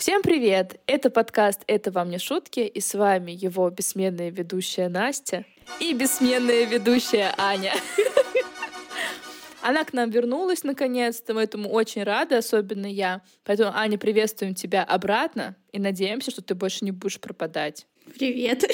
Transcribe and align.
Всем 0.00 0.22
привет! 0.22 0.80
Это 0.86 1.10
подкаст 1.10 1.60
«Это 1.66 1.90
вам 1.90 2.08
не 2.08 2.16
шутки» 2.16 2.60
и 2.60 2.80
с 2.80 2.94
вами 2.94 3.32
его 3.32 3.68
бессменная 3.68 4.30
ведущая 4.30 4.88
Настя 4.88 5.44
и 5.78 5.92
бессменная 5.92 6.64
ведущая 6.64 7.34
Аня. 7.36 7.74
Она 9.60 9.84
к 9.84 9.92
нам 9.92 10.08
вернулась 10.08 10.64
наконец-то, 10.64 11.34
мы 11.34 11.42
этому 11.42 11.68
очень 11.68 12.02
рады, 12.02 12.36
особенно 12.36 12.86
я. 12.86 13.20
Поэтому, 13.44 13.76
Аня, 13.76 13.98
приветствуем 13.98 14.54
тебя 14.54 14.84
обратно 14.84 15.54
и 15.70 15.78
надеемся, 15.78 16.30
что 16.30 16.40
ты 16.40 16.54
больше 16.54 16.82
не 16.82 16.92
будешь 16.92 17.20
пропадать. 17.20 17.86
Привет. 18.18 18.64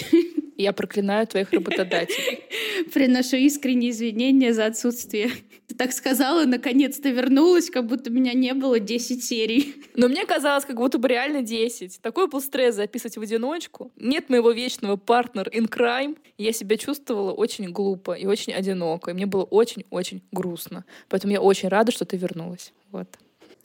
Я 0.57 0.73
проклинаю 0.73 1.27
твоих 1.27 1.53
работодателей. 1.53 2.45
Приношу 2.95 3.37
искренние 3.37 3.91
извинения 3.91 4.55
за 4.55 4.67
отсутствие. 4.67 5.31
Ты 5.67 5.75
так 5.75 5.93
сказала, 5.93 6.45
наконец-то 6.47 7.11
вернулась, 7.11 7.69
как 7.69 7.87
будто 7.87 8.11
меня 8.11 8.33
не 8.33 8.55
было 8.55 8.81
10 8.81 9.23
серий. 9.23 9.75
Но 9.95 10.09
мне 10.09 10.25
казалось, 10.25 10.65
как 10.65 10.77
будто 10.77 10.99
бы 10.99 11.09
реально 11.09 11.43
10. 11.43 12.01
Такой 12.01 12.29
был 12.29 12.41
стресс 12.41 12.77
записывать 12.77 13.19
в 13.19 13.21
одиночку. 13.21 13.93
Нет 13.97 14.31
моего 14.31 14.51
вечного 14.51 14.97
партнера 14.97 15.51
in 15.51 15.69
crime. 15.69 16.17
Я 16.39 16.53
себя 16.53 16.79
чувствовала 16.79 17.33
очень 17.33 17.71
глупо 17.71 18.13
и 18.13 18.25
очень 18.25 18.55
одиноко. 18.55 19.11
И 19.11 19.15
мне 19.15 19.27
было 19.27 19.45
очень-очень 19.45 20.23
грустно. 20.33 20.87
Поэтому 21.09 21.35
я 21.35 21.41
очень 21.43 21.69
рада, 21.69 21.93
что 21.93 22.07
ты 22.07 22.17
вернулась. 22.17 22.73
Вот. 22.93 23.09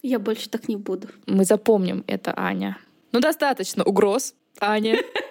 Я 0.02 0.20
больше 0.20 0.50
так 0.50 0.68
не 0.68 0.76
буду. 0.76 1.08
Мы 1.26 1.46
запомним 1.46 2.04
это, 2.08 2.34
Аня. 2.36 2.78
Ну, 3.14 3.20
достаточно 3.20 3.84
угроз, 3.84 4.36
Аня. 4.60 4.98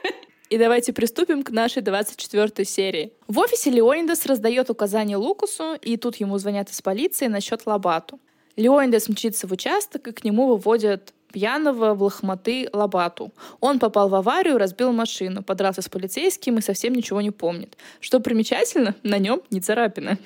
И 0.51 0.59
давайте 0.59 0.93
приступим 0.93 1.45
к 1.45 1.51
нашей 1.51 1.81
24 1.81 2.65
серии. 2.65 3.13
В 3.29 3.39
офисе 3.39 3.71
Леонидас 3.71 4.27
раздает 4.27 4.69
указания 4.69 5.17
Лукусу, 5.17 5.75
и 5.81 5.97
тут 5.97 6.17
ему 6.17 6.39
звонят 6.39 6.71
из 6.71 6.83
полиции 6.83 7.29
насчет 7.29 7.67
Лабату. 7.67 8.19
Леонидас 8.57 9.09
мчится 9.09 9.47
в 9.47 9.53
участок, 9.53 10.09
и 10.09 10.13
к 10.13 10.25
нему 10.25 10.49
выводят 10.49 11.15
пьяного 11.33 11.95
в 11.95 12.03
лохматы 12.03 12.69
Лабату. 12.73 13.33
Он 13.61 13.79
попал 13.79 14.09
в 14.09 14.15
аварию, 14.15 14.59
разбил 14.59 14.93
машину, 14.93 15.43
подрался 15.43 15.83
с 15.83 15.89
полицейским 15.89 16.59
и 16.59 16.63
совсем 16.63 16.93
ничего 16.93 17.21
не 17.21 17.31
помнит. 17.31 17.77
Что 18.01 18.21
примечательно, 18.21 18.95
на 19.03 19.19
нем 19.19 19.43
не 19.51 19.61
царапина. 19.61 20.19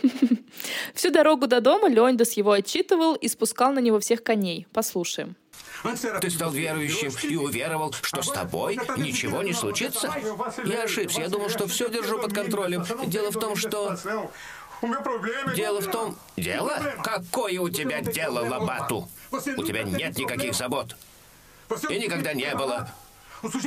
Всю 0.94 1.10
дорогу 1.10 1.46
до 1.46 1.60
дома 1.60 1.88
Леонидас 1.88 2.32
его 2.34 2.52
отчитывал 2.52 3.14
и 3.14 3.28
спускал 3.28 3.72
на 3.72 3.80
него 3.80 3.98
всех 4.00 4.22
коней. 4.22 4.66
Послушаем. 4.72 5.36
Ты 6.20 6.30
стал 6.30 6.50
верующим 6.50 7.12
и 7.28 7.36
уверовал, 7.36 7.92
что 7.92 8.22
с 8.22 8.30
тобой 8.30 8.78
ничего 8.96 9.42
не 9.42 9.52
случится? 9.52 10.10
Я 10.64 10.84
ошибся. 10.84 11.20
Я 11.20 11.28
думал, 11.28 11.50
что 11.50 11.66
все 11.66 11.88
держу 11.90 12.18
под 12.18 12.32
контролем. 12.32 12.84
Дело 13.06 13.30
в 13.30 13.38
том, 13.38 13.54
что... 13.56 13.96
Дело 15.54 15.80
в 15.80 15.90
том... 15.90 16.16
Дело? 16.36 16.72
Какое 17.02 17.60
у 17.60 17.68
тебя 17.68 18.00
дело, 18.00 18.40
Лабату? 18.48 19.08
У 19.56 19.64
тебя 19.64 19.82
нет 19.82 20.16
никаких 20.16 20.54
забот. 20.54 20.96
И 21.88 21.98
никогда 21.98 22.32
не 22.34 22.54
было. 22.54 22.88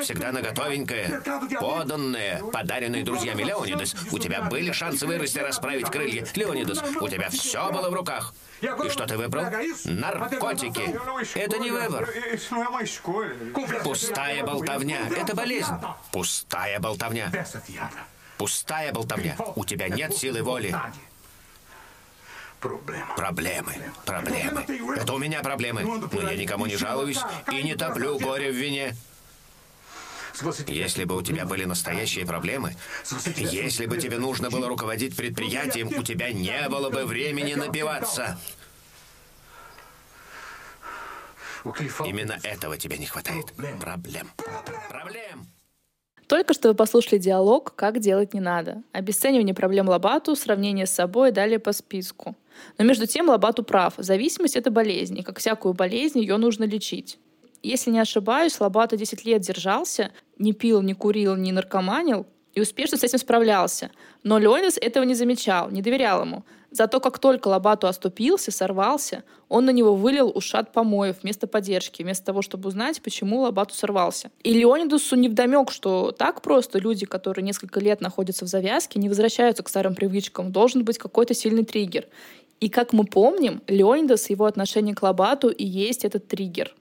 Всегда 0.02 0.32
наготовенькое, 0.32 1.22
поданное, 1.59 2.42
подаренное 2.52 3.04
друзьями 3.04 3.44
Леонидас. 3.44 3.96
У 4.12 4.18
тебя 4.18 4.42
были 4.42 4.72
шансы 4.72 5.06
вырасти, 5.06 5.38
расправить 5.38 5.90
крылья. 5.90 6.26
Леонидас, 6.34 6.82
у 7.00 7.08
тебя 7.08 7.30
все 7.30 7.72
было 7.72 7.90
в 7.90 7.94
руках. 7.94 8.34
И 8.62 8.90
что 8.90 9.06
ты 9.06 9.18
выбрал? 9.18 9.46
Наркотики. 9.86 10.98
Это 11.38 11.59
не 11.59 11.70
выбор. 11.70 12.09
Пустая 13.84 14.44
болтовня. 14.44 15.08
Это 15.16 15.36
болезнь. 15.36 15.74
Пустая 16.12 16.80
болтовня. 16.80 17.31
Пустая 18.38 18.92
болтовня. 18.92 19.36
У 19.56 19.66
тебя 19.66 19.90
нет 19.90 20.16
силы 20.16 20.42
воли. 20.42 20.76
Проблемы, 22.59 23.73
проблемы. 24.05 24.66
Это 24.95 25.13
у 25.13 25.17
меня 25.17 25.41
проблемы. 25.41 25.83
Но 25.83 26.30
я 26.30 26.36
никому 26.36 26.66
не 26.66 26.75
жалуюсь 26.75 27.19
и 27.51 27.63
не 27.63 27.75
топлю 27.75 28.18
горе 28.18 28.51
в 28.51 28.56
вине. 28.56 28.95
Если 30.67 31.03
бы 31.03 31.16
у 31.16 31.22
тебя 31.22 31.46
были 31.46 31.66
настоящие 31.66 32.25
проблемы, 32.25 32.75
если 33.38 33.85
бы 33.85 33.97
тебе 33.97 34.19
нужно 34.19 34.50
было 34.50 34.67
руководить 34.67 35.16
предприятием, 35.16 35.88
у 35.88 36.03
тебя 36.03 36.31
не 36.31 36.69
было 36.69 36.90
бы 36.90 37.06
времени 37.06 37.56
напиваться. 37.56 38.38
Именно 42.06 42.40
этого 42.44 42.78
тебе 42.78 42.97
не 42.97 43.07
хватает. 43.07 43.53
Проблем. 43.79 44.29
Проблем. 44.90 45.47
Только 46.28 46.53
что 46.53 46.69
вы 46.69 46.75
послушали 46.75 47.19
диалог 47.19 47.73
«Как 47.75 48.00
делать 48.00 48.34
не 48.34 48.41
надо». 48.41 48.84
Обесценивание 48.91 49.56
проблем 49.56 49.88
Лабату, 49.88 50.35
сравнение 50.35 50.85
с 50.85 50.91
собой 50.91 51.29
и 51.29 51.31
далее 51.31 51.57
по 51.57 51.72
списку. 51.72 52.35
Но 52.78 52.85
между 52.85 53.07
тем 53.07 53.29
Лабату 53.29 53.63
прав. 53.63 53.94
Зависимость— 53.97 54.56
это 54.57 54.72
болезнь, 54.72 55.18
и 55.19 55.23
как 55.23 55.40
всякую 55.40 55.73
болезнь 55.73 56.19
ее 56.19 56.38
нужно 56.38 56.63
лечить. 56.63 57.19
Если 57.63 57.91
не 57.91 58.00
ошибаюсь, 58.00 58.59
Лобата 58.59 58.97
10 58.97 59.25
лет 59.25 59.41
держался, 59.41 60.12
не 60.38 60.53
пил, 60.53 60.81
не 60.81 60.94
курил, 60.94 61.35
не 61.35 61.51
наркоманил 61.51 62.28
и 62.53 62.62
успешно 62.62 62.97
с 62.97 63.03
этим 63.03 63.19
справлялся. 63.19 63.91
Но 64.23 64.40
Леонис 64.40 64.78
этого 64.78 65.03
не 65.03 65.13
замечал, 65.13 65.69
не 65.69 65.81
доверял 65.84 66.22
ему. 66.22 66.44
Зато 66.72 67.00
как 67.00 67.19
только 67.19 67.47
Лобату 67.47 67.88
оступился, 67.88 68.51
сорвался, 68.51 69.23
он 69.47 69.66
на 69.66 69.69
него 69.69 69.96
вылил 69.96 70.31
ушат 70.34 70.73
помоев 70.73 71.17
вместо 71.22 71.47
поддержки, 71.47 72.01
вместо 72.01 72.25
того, 72.25 72.41
чтобы 72.41 72.67
узнать, 72.67 73.01
почему 73.01 73.41
Лобату 73.41 73.73
сорвался. 73.73 74.31
И 74.44 74.53
Леонидусу 74.53 75.16
не 75.16 75.29
вдомек, 75.29 75.72
что 75.72 76.12
так 76.12 76.41
просто 76.41 76.79
люди, 76.79 77.06
которые 77.06 77.46
несколько 77.46 77.79
лет 77.79 78.01
находятся 78.01 78.44
в 78.44 78.47
завязке, 78.47 79.00
не 79.00 79.07
возвращаются 79.07 79.63
к 79.63 79.69
старым 79.69 79.96
привычкам. 79.96 80.51
Должен 80.51 80.84
быть 80.84 80.97
какой-то 80.97 81.34
сильный 81.34 81.63
триггер. 81.63 82.07
И 82.59 82.69
как 82.69 82.94
мы 82.94 83.06
помним, 83.06 83.62
Леонидас, 83.68 84.29
его 84.29 84.45
отношение 84.45 84.95
к 84.95 85.03
Лобату 85.03 85.50
и 85.50 85.66
есть 85.66 86.06
этот 86.06 86.28
триггер. 86.28 86.73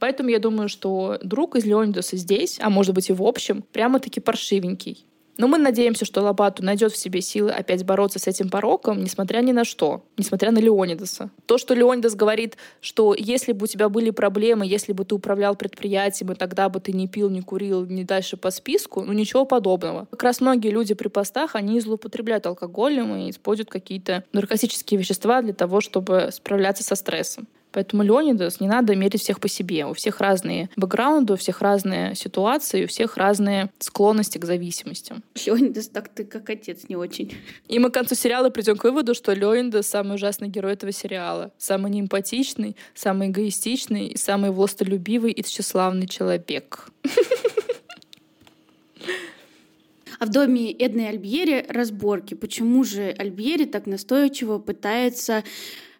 Поэтому 0.00 0.28
я 0.28 0.38
думаю, 0.38 0.68
что 0.68 1.18
друг 1.22 1.56
из 1.56 1.64
Леонидаса 1.64 2.16
здесь, 2.16 2.58
а 2.60 2.70
может 2.70 2.94
быть 2.94 3.10
и 3.10 3.12
в 3.12 3.22
общем, 3.22 3.62
прямо-таки 3.72 4.20
паршивенький. 4.20 5.04
Но 5.36 5.48
мы 5.48 5.58
надеемся, 5.58 6.04
что 6.04 6.22
Лобату 6.22 6.64
найдет 6.64 6.92
в 6.92 6.96
себе 6.96 7.20
силы 7.20 7.50
опять 7.50 7.84
бороться 7.84 8.18
с 8.18 8.26
этим 8.26 8.48
пороком, 8.50 9.02
несмотря 9.02 9.40
ни 9.40 9.52
на 9.52 9.64
что, 9.64 10.04
несмотря 10.16 10.50
на 10.50 10.58
Леонидаса. 10.58 11.30
То, 11.46 11.58
что 11.58 11.74
Леонидас 11.74 12.14
говорит, 12.14 12.56
что 12.80 13.14
если 13.16 13.52
бы 13.52 13.64
у 13.64 13.66
тебя 13.66 13.88
были 13.88 14.10
проблемы, 14.10 14.66
если 14.66 14.92
бы 14.92 15.04
ты 15.04 15.14
управлял 15.14 15.56
предприятием, 15.56 16.32
и 16.32 16.34
тогда 16.34 16.68
бы 16.68 16.80
ты 16.80 16.92
не 16.92 17.08
пил, 17.08 17.30
не 17.30 17.42
курил, 17.42 17.84
не 17.84 18.04
дальше 18.04 18.36
по 18.36 18.50
списку, 18.50 19.02
ну 19.02 19.12
ничего 19.12 19.44
подобного. 19.44 20.06
Как 20.10 20.22
раз 20.22 20.40
многие 20.40 20.70
люди 20.70 20.94
при 20.94 21.08
постах, 21.08 21.56
они 21.56 21.80
злоупотребляют 21.80 22.46
алкоголем 22.46 23.14
и 23.16 23.30
используют 23.30 23.70
какие-то 23.70 24.24
наркотические 24.32 24.98
вещества 24.98 25.42
для 25.42 25.52
того, 25.52 25.80
чтобы 25.80 26.28
справляться 26.32 26.84
со 26.84 26.94
стрессом. 26.94 27.48
Поэтому 27.74 28.04
Леонидас 28.04 28.60
не 28.60 28.68
надо 28.68 28.94
мерить 28.94 29.20
всех 29.20 29.40
по 29.40 29.48
себе. 29.48 29.84
У 29.84 29.94
всех 29.94 30.20
разные 30.20 30.70
бэкграунды, 30.76 31.32
у 31.32 31.36
всех 31.36 31.60
разные 31.60 32.14
ситуации, 32.14 32.84
у 32.84 32.86
всех 32.86 33.16
разные 33.16 33.68
склонности 33.80 34.38
к 34.38 34.44
зависимостям. 34.44 35.24
Леонидас 35.44 35.88
так 35.88 36.08
ты 36.08 36.24
как 36.24 36.48
отец 36.48 36.84
не 36.88 36.94
очень. 36.94 37.34
И 37.66 37.80
мы 37.80 37.90
к 37.90 37.94
концу 37.94 38.14
сериала 38.14 38.48
придем 38.50 38.76
к 38.76 38.84
выводу, 38.84 39.12
что 39.12 39.32
Леонидас 39.32 39.88
самый 39.88 40.14
ужасный 40.14 40.48
герой 40.48 40.74
этого 40.74 40.92
сериала. 40.92 41.50
Самый 41.58 41.90
неэмпатичный, 41.90 42.76
самый 42.94 43.28
эгоистичный 43.28 44.06
и 44.06 44.16
самый 44.16 44.52
властолюбивый 44.52 45.32
и 45.32 45.42
тщеславный 45.42 46.06
человек. 46.06 46.88
А 50.20 50.26
в 50.26 50.30
доме 50.30 50.72
Эдны 50.72 51.02
и 51.02 51.06
Альбьери 51.06 51.66
разборки. 51.68 52.32
Почему 52.34 52.84
же 52.84 53.14
Альбьери 53.18 53.66
так 53.66 53.84
настойчиво 53.84 54.58
пытается 54.58 55.44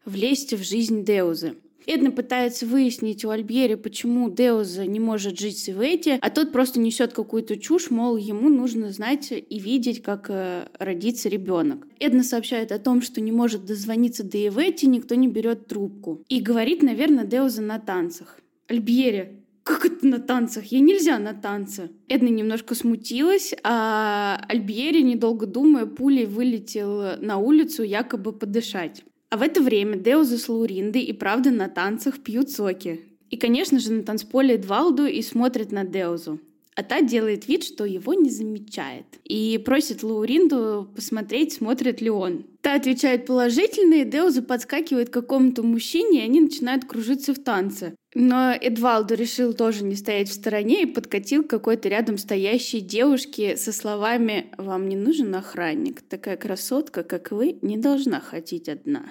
влезть 0.06 0.54
в 0.54 0.62
жизнь 0.62 1.04
Деузы? 1.04 1.56
Эдна 1.86 2.10
пытается 2.10 2.66
выяснить 2.66 3.24
у 3.24 3.30
Альбьери, 3.30 3.74
почему 3.74 4.30
Деуза 4.30 4.86
не 4.86 5.00
может 5.00 5.38
жить 5.38 5.58
с 5.58 5.68
Ивети, 5.68 6.18
а 6.20 6.30
тот 6.30 6.52
просто 6.52 6.80
несет 6.80 7.12
какую-то 7.12 7.58
чушь, 7.58 7.90
мол, 7.90 8.16
ему 8.16 8.48
нужно 8.48 8.90
знать 8.90 9.32
и 9.32 9.58
видеть, 9.58 10.02
как 10.02 10.26
э, 10.28 10.68
родится 10.78 11.28
ребенок. 11.28 11.86
Эдна 11.98 12.22
сообщает 12.22 12.72
о 12.72 12.78
том, 12.78 13.02
что 13.02 13.20
не 13.20 13.32
может 13.32 13.64
дозвониться 13.64 14.24
до 14.24 14.38
Ивети, 14.38 14.86
никто 14.86 15.14
не 15.14 15.28
берет 15.28 15.66
трубку. 15.66 16.22
И 16.28 16.40
говорит, 16.40 16.82
наверное, 16.82 17.24
Деуза 17.24 17.62
на 17.62 17.78
танцах. 17.78 18.38
Альбьери, 18.68 19.44
как 19.62 19.86
это 19.86 20.06
на 20.06 20.18
танцах? 20.18 20.66
Ей 20.66 20.80
нельзя 20.80 21.18
на 21.18 21.32
танцы. 21.32 21.90
Эдна 22.08 22.28
немножко 22.28 22.74
смутилась, 22.74 23.54
а 23.62 24.44
Альбьери, 24.48 25.02
недолго 25.02 25.46
думая, 25.46 25.86
пулей 25.86 26.26
вылетел 26.26 27.18
на 27.18 27.38
улицу 27.38 27.82
якобы 27.82 28.32
подышать. 28.32 29.04
А 29.34 29.36
в 29.36 29.42
это 29.42 29.60
время 29.60 29.96
Деуза 29.96 30.38
с 30.38 30.48
Лауринды 30.48 31.00
и 31.00 31.12
правда 31.12 31.50
на 31.50 31.68
танцах 31.68 32.20
пьют 32.20 32.50
соки. 32.50 33.00
И, 33.30 33.36
конечно 33.36 33.80
же, 33.80 33.92
на 33.92 34.04
танцполе 34.04 34.54
Эдвалду 34.54 35.06
и 35.06 35.20
смотрит 35.22 35.72
на 35.72 35.82
Деузу. 35.82 36.38
А 36.76 36.84
та 36.84 37.00
делает 37.00 37.48
вид, 37.48 37.64
что 37.64 37.84
его 37.84 38.14
не 38.14 38.30
замечает. 38.30 39.06
И 39.24 39.58
просит 39.58 40.04
Лауринду 40.04 40.88
посмотреть, 40.94 41.52
смотрит 41.52 42.00
ли 42.00 42.10
он. 42.10 42.46
Та 42.60 42.76
отвечает 42.76 43.26
положительно, 43.26 43.94
и 43.94 44.04
Деуза 44.04 44.40
подскакивает 44.40 45.10
к 45.10 45.14
какому-то 45.14 45.64
мужчине, 45.64 46.20
и 46.20 46.24
они 46.26 46.40
начинают 46.40 46.84
кружиться 46.84 47.34
в 47.34 47.40
танце. 47.40 47.96
Но 48.14 48.52
Эдвалду 48.52 49.14
решил 49.16 49.52
тоже 49.52 49.82
не 49.82 49.96
стоять 49.96 50.28
в 50.28 50.32
стороне 50.32 50.82
и 50.82 50.86
подкатил 50.86 51.42
к 51.42 51.50
какой-то 51.50 51.88
рядом 51.88 52.18
стоящей 52.18 52.80
девушке 52.80 53.56
со 53.56 53.72
словами 53.72 54.52
«Вам 54.58 54.88
не 54.88 54.94
нужен 54.94 55.34
охранник? 55.34 56.02
Такая 56.02 56.36
красотка, 56.36 57.02
как 57.02 57.32
вы, 57.32 57.58
не 57.62 57.76
должна 57.76 58.20
ходить 58.20 58.68
одна». 58.68 59.06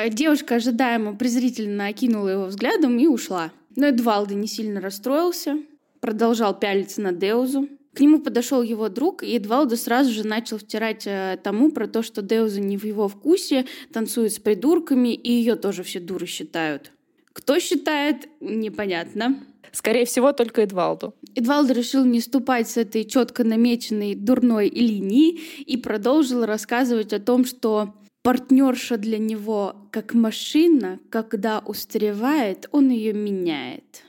А 0.00 0.08
девушка 0.08 0.54
ожидаемо 0.54 1.14
презрительно 1.14 1.88
окинула 1.88 2.30
его 2.30 2.44
взглядом 2.46 2.98
и 2.98 3.06
ушла. 3.06 3.52
Но 3.76 3.88
Эдвалдо 3.88 4.32
не 4.32 4.46
сильно 4.46 4.80
расстроился, 4.80 5.58
продолжал 6.00 6.58
пялиться 6.58 7.02
на 7.02 7.12
Деузу. 7.12 7.68
К 7.92 8.00
нему 8.00 8.18
подошел 8.18 8.62
его 8.62 8.88
друг, 8.88 9.22
и 9.22 9.36
Эдвалдо 9.36 9.76
сразу 9.76 10.10
же 10.10 10.26
начал 10.26 10.56
втирать 10.56 11.02
э, 11.06 11.38
тому 11.44 11.70
про 11.70 11.86
то, 11.86 12.02
что 12.02 12.22
Деуза 12.22 12.62
не 12.62 12.78
в 12.78 12.84
его 12.84 13.08
вкусе, 13.08 13.66
танцует 13.92 14.32
с 14.32 14.38
придурками, 14.38 15.12
и 15.12 15.30
ее 15.30 15.54
тоже 15.54 15.82
все 15.82 16.00
дуры 16.00 16.24
считают. 16.24 16.92
Кто 17.34 17.58
считает, 17.60 18.26
непонятно. 18.40 19.44
Скорее 19.70 20.06
всего, 20.06 20.32
только 20.32 20.62
Эдвалду. 20.62 21.14
Эдвалд 21.34 21.70
решил 21.72 22.06
не 22.06 22.20
ступать 22.20 22.70
с 22.70 22.78
этой 22.78 23.04
четко 23.04 23.44
намеченной 23.44 24.14
дурной 24.14 24.70
линии 24.70 25.38
и 25.60 25.76
продолжил 25.76 26.46
рассказывать 26.46 27.12
о 27.12 27.20
том, 27.20 27.44
что 27.44 27.92
партнерша 28.22 28.96
для 28.96 29.18
него 29.18 29.76
как 29.90 30.14
машина, 30.14 30.98
когда 31.10 31.60
устаревает, 31.60 32.68
он 32.72 32.90
ее 32.90 33.12
меняет. 33.12 34.02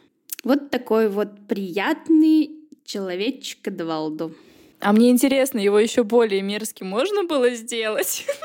Вот 0.43 0.69
такой 0.69 1.09
вот 1.09 1.47
приятный 1.47 2.51
человечек 2.83 3.67
Эдвалду. 3.67 4.33
А 4.79 4.93
мне 4.93 5.11
интересно, 5.11 5.59
его 5.59 5.79
еще 5.79 6.03
более 6.03 6.41
мерзким 6.41 6.87
можно 6.87 7.23
было 7.23 7.51
сделать? 7.51 8.25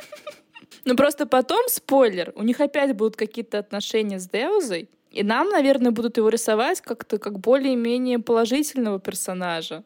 Ну 0.89 0.95
просто 0.95 1.27
потом, 1.27 1.67
спойлер, 1.69 2.33
у 2.37 2.45
них 2.45 2.61
опять 2.61 2.95
будут 2.95 3.17
какие-то 3.17 3.59
отношения 3.59 4.21
с 4.21 4.29
Деузой, 4.29 4.89
и 5.11 5.25
нам, 5.25 5.49
наверное, 5.49 5.91
будут 5.91 6.17
его 6.17 6.29
рисовать 6.29 6.81
как-то 6.81 7.19
как 7.19 7.41
более-менее 7.41 8.21
положительного 8.21 9.01
персонажа. 9.01 9.83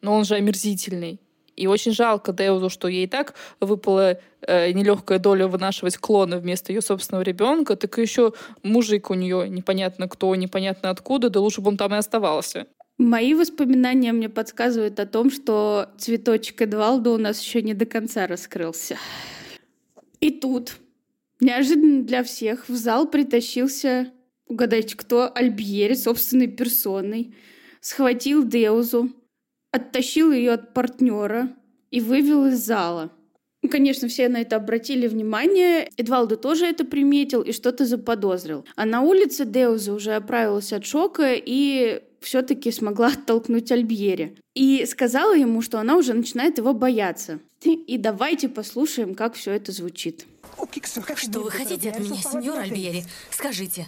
Но 0.00 0.14
он 0.14 0.24
же 0.24 0.34
омерзительный. 0.34 1.20
И 1.56 1.66
очень 1.66 1.92
жалко 1.92 2.32
Деузу, 2.32 2.70
что 2.70 2.88
ей 2.88 3.06
так 3.06 3.34
выпала 3.60 4.18
э, 4.40 4.72
нелегкая 4.72 5.18
доля 5.18 5.46
вынашивать 5.46 5.98
клоны 5.98 6.38
вместо 6.38 6.72
ее 6.72 6.80
собственного 6.80 7.22
ребенка, 7.22 7.76
так 7.76 7.98
и 7.98 8.02
еще 8.02 8.32
мужик 8.62 9.10
у 9.10 9.14
нее 9.14 9.48
непонятно 9.48 10.08
кто, 10.08 10.34
непонятно 10.34 10.90
откуда, 10.90 11.30
да 11.30 11.40
лучше 11.40 11.60
бы 11.60 11.68
он 11.68 11.76
там 11.76 11.94
и 11.94 11.98
оставался. 11.98 12.66
Мои 12.98 13.34
воспоминания 13.34 14.12
мне 14.12 14.28
подсказывают 14.28 15.00
о 15.00 15.06
том, 15.06 15.30
что 15.30 15.88
цветочек 15.98 16.62
Эдвалда 16.62 17.10
у 17.10 17.16
нас 17.16 17.42
еще 17.42 17.62
не 17.62 17.74
до 17.74 17.86
конца 17.86 18.26
раскрылся. 18.26 18.96
И 20.20 20.30
тут, 20.30 20.76
неожиданно 21.40 22.04
для 22.04 22.22
всех, 22.22 22.68
в 22.68 22.76
зал 22.76 23.08
притащился, 23.08 24.12
угадайте 24.46 24.96
кто, 24.96 25.30
Альбьери 25.34 25.94
собственной 25.94 26.46
персоной, 26.46 27.34
схватил 27.80 28.46
Деузу, 28.46 29.10
оттащил 29.72 30.30
ее 30.30 30.52
от 30.52 30.72
партнера 30.72 31.48
и 31.90 32.00
вывел 32.00 32.46
из 32.46 32.64
зала. 32.64 33.10
Ну, 33.62 33.68
конечно, 33.68 34.08
все 34.08 34.28
на 34.28 34.40
это 34.40 34.56
обратили 34.56 35.06
внимание. 35.06 35.88
Эдвалдо 35.96 36.36
тоже 36.36 36.66
это 36.66 36.84
приметил 36.84 37.42
и 37.42 37.52
что-то 37.52 37.86
заподозрил. 37.86 38.64
А 38.74 38.84
на 38.84 39.02
улице 39.02 39.44
Деуза 39.44 39.92
уже 39.92 40.14
оправилась 40.14 40.72
от 40.72 40.84
шока 40.84 41.34
и 41.34 42.02
все-таки 42.20 42.72
смогла 42.72 43.08
оттолкнуть 43.08 43.70
Альбьери. 43.70 44.36
И 44.54 44.84
сказала 44.86 45.34
ему, 45.34 45.62
что 45.62 45.78
она 45.78 45.96
уже 45.96 46.12
начинает 46.12 46.58
его 46.58 46.74
бояться. 46.74 47.38
И 47.64 47.96
давайте 47.98 48.48
послушаем, 48.48 49.14
как 49.14 49.34
все 49.34 49.52
это 49.52 49.70
звучит. 49.70 50.26
Что 51.16 51.40
вы 51.40 51.50
хотите 51.50 51.90
от 51.90 52.00
меня, 52.00 52.16
сеньор 52.16 52.58
Альбьери? 52.58 53.04
Скажите. 53.30 53.86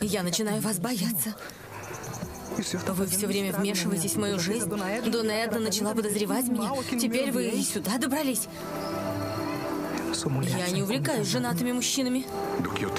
Я 0.00 0.22
начинаю 0.22 0.60
вас 0.62 0.78
бояться. 0.78 1.36
Вы 2.56 3.06
все 3.06 3.26
время 3.26 3.52
вмешиваетесь 3.52 4.14
в 4.14 4.18
мою 4.18 4.38
жизнь. 4.38 4.68
Дона 4.68 5.32
Эдна 5.32 5.60
начала 5.60 5.94
подозревать 5.94 6.48
меня. 6.48 6.70
Теперь 6.98 7.30
вы 7.30 7.48
и 7.48 7.62
сюда 7.62 7.98
добрались. 7.98 8.48
Я 10.56 10.70
не 10.70 10.82
увлекаюсь 10.82 11.28
женатыми 11.28 11.72
мужчинами. 11.72 12.24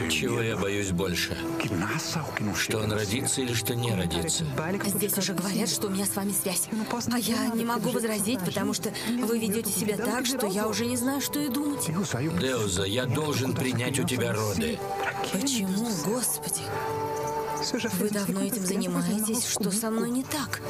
Чего 0.09 0.39
я 0.39 0.55
боюсь 0.55 0.91
больше? 0.91 1.35
Что 2.55 2.79
он 2.79 2.91
родится 2.91 3.41
или 3.41 3.53
что 3.53 3.75
не 3.75 3.93
родится? 3.93 4.45
Здесь 4.85 5.17
уже 5.17 5.33
говорят, 5.33 5.67
что 5.67 5.87
у 5.87 5.89
меня 5.89 6.05
с 6.05 6.15
вами 6.15 6.31
связь. 6.31 6.69
А 7.11 7.17
я 7.17 7.47
не 7.47 7.65
могу 7.65 7.89
возразить, 7.89 8.39
потому 8.41 8.73
что 8.73 8.93
вы 9.23 9.39
ведете 9.39 9.71
себя 9.71 9.97
так, 9.97 10.25
что 10.25 10.45
я 10.45 10.67
уже 10.67 10.85
не 10.85 10.95
знаю, 10.95 11.21
что 11.21 11.39
и 11.39 11.49
думать. 11.49 11.87
Деуза, 12.39 12.83
я 12.83 13.05
должен 13.05 13.53
принять 13.55 13.99
у 13.99 14.03
тебя 14.03 14.33
роды. 14.33 14.77
Почему, 15.31 15.89
Господи? 16.05 16.61
Вы 17.99 18.09
давно 18.09 18.41
этим 18.41 18.65
занимаетесь. 18.65 19.45
Что 19.47 19.71
со 19.71 19.89
мной 19.89 20.09
не 20.09 20.23
так? 20.23 20.61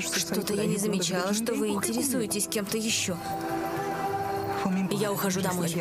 Что-то 0.00 0.54
я 0.54 0.66
не 0.66 0.76
замечала, 0.76 1.32
что 1.32 1.54
вы 1.54 1.68
интересуетесь 1.68 2.48
кем-то 2.48 2.76
еще. 2.76 3.16
Я 4.90 5.12
ухожу 5.12 5.40
домой. 5.40 5.72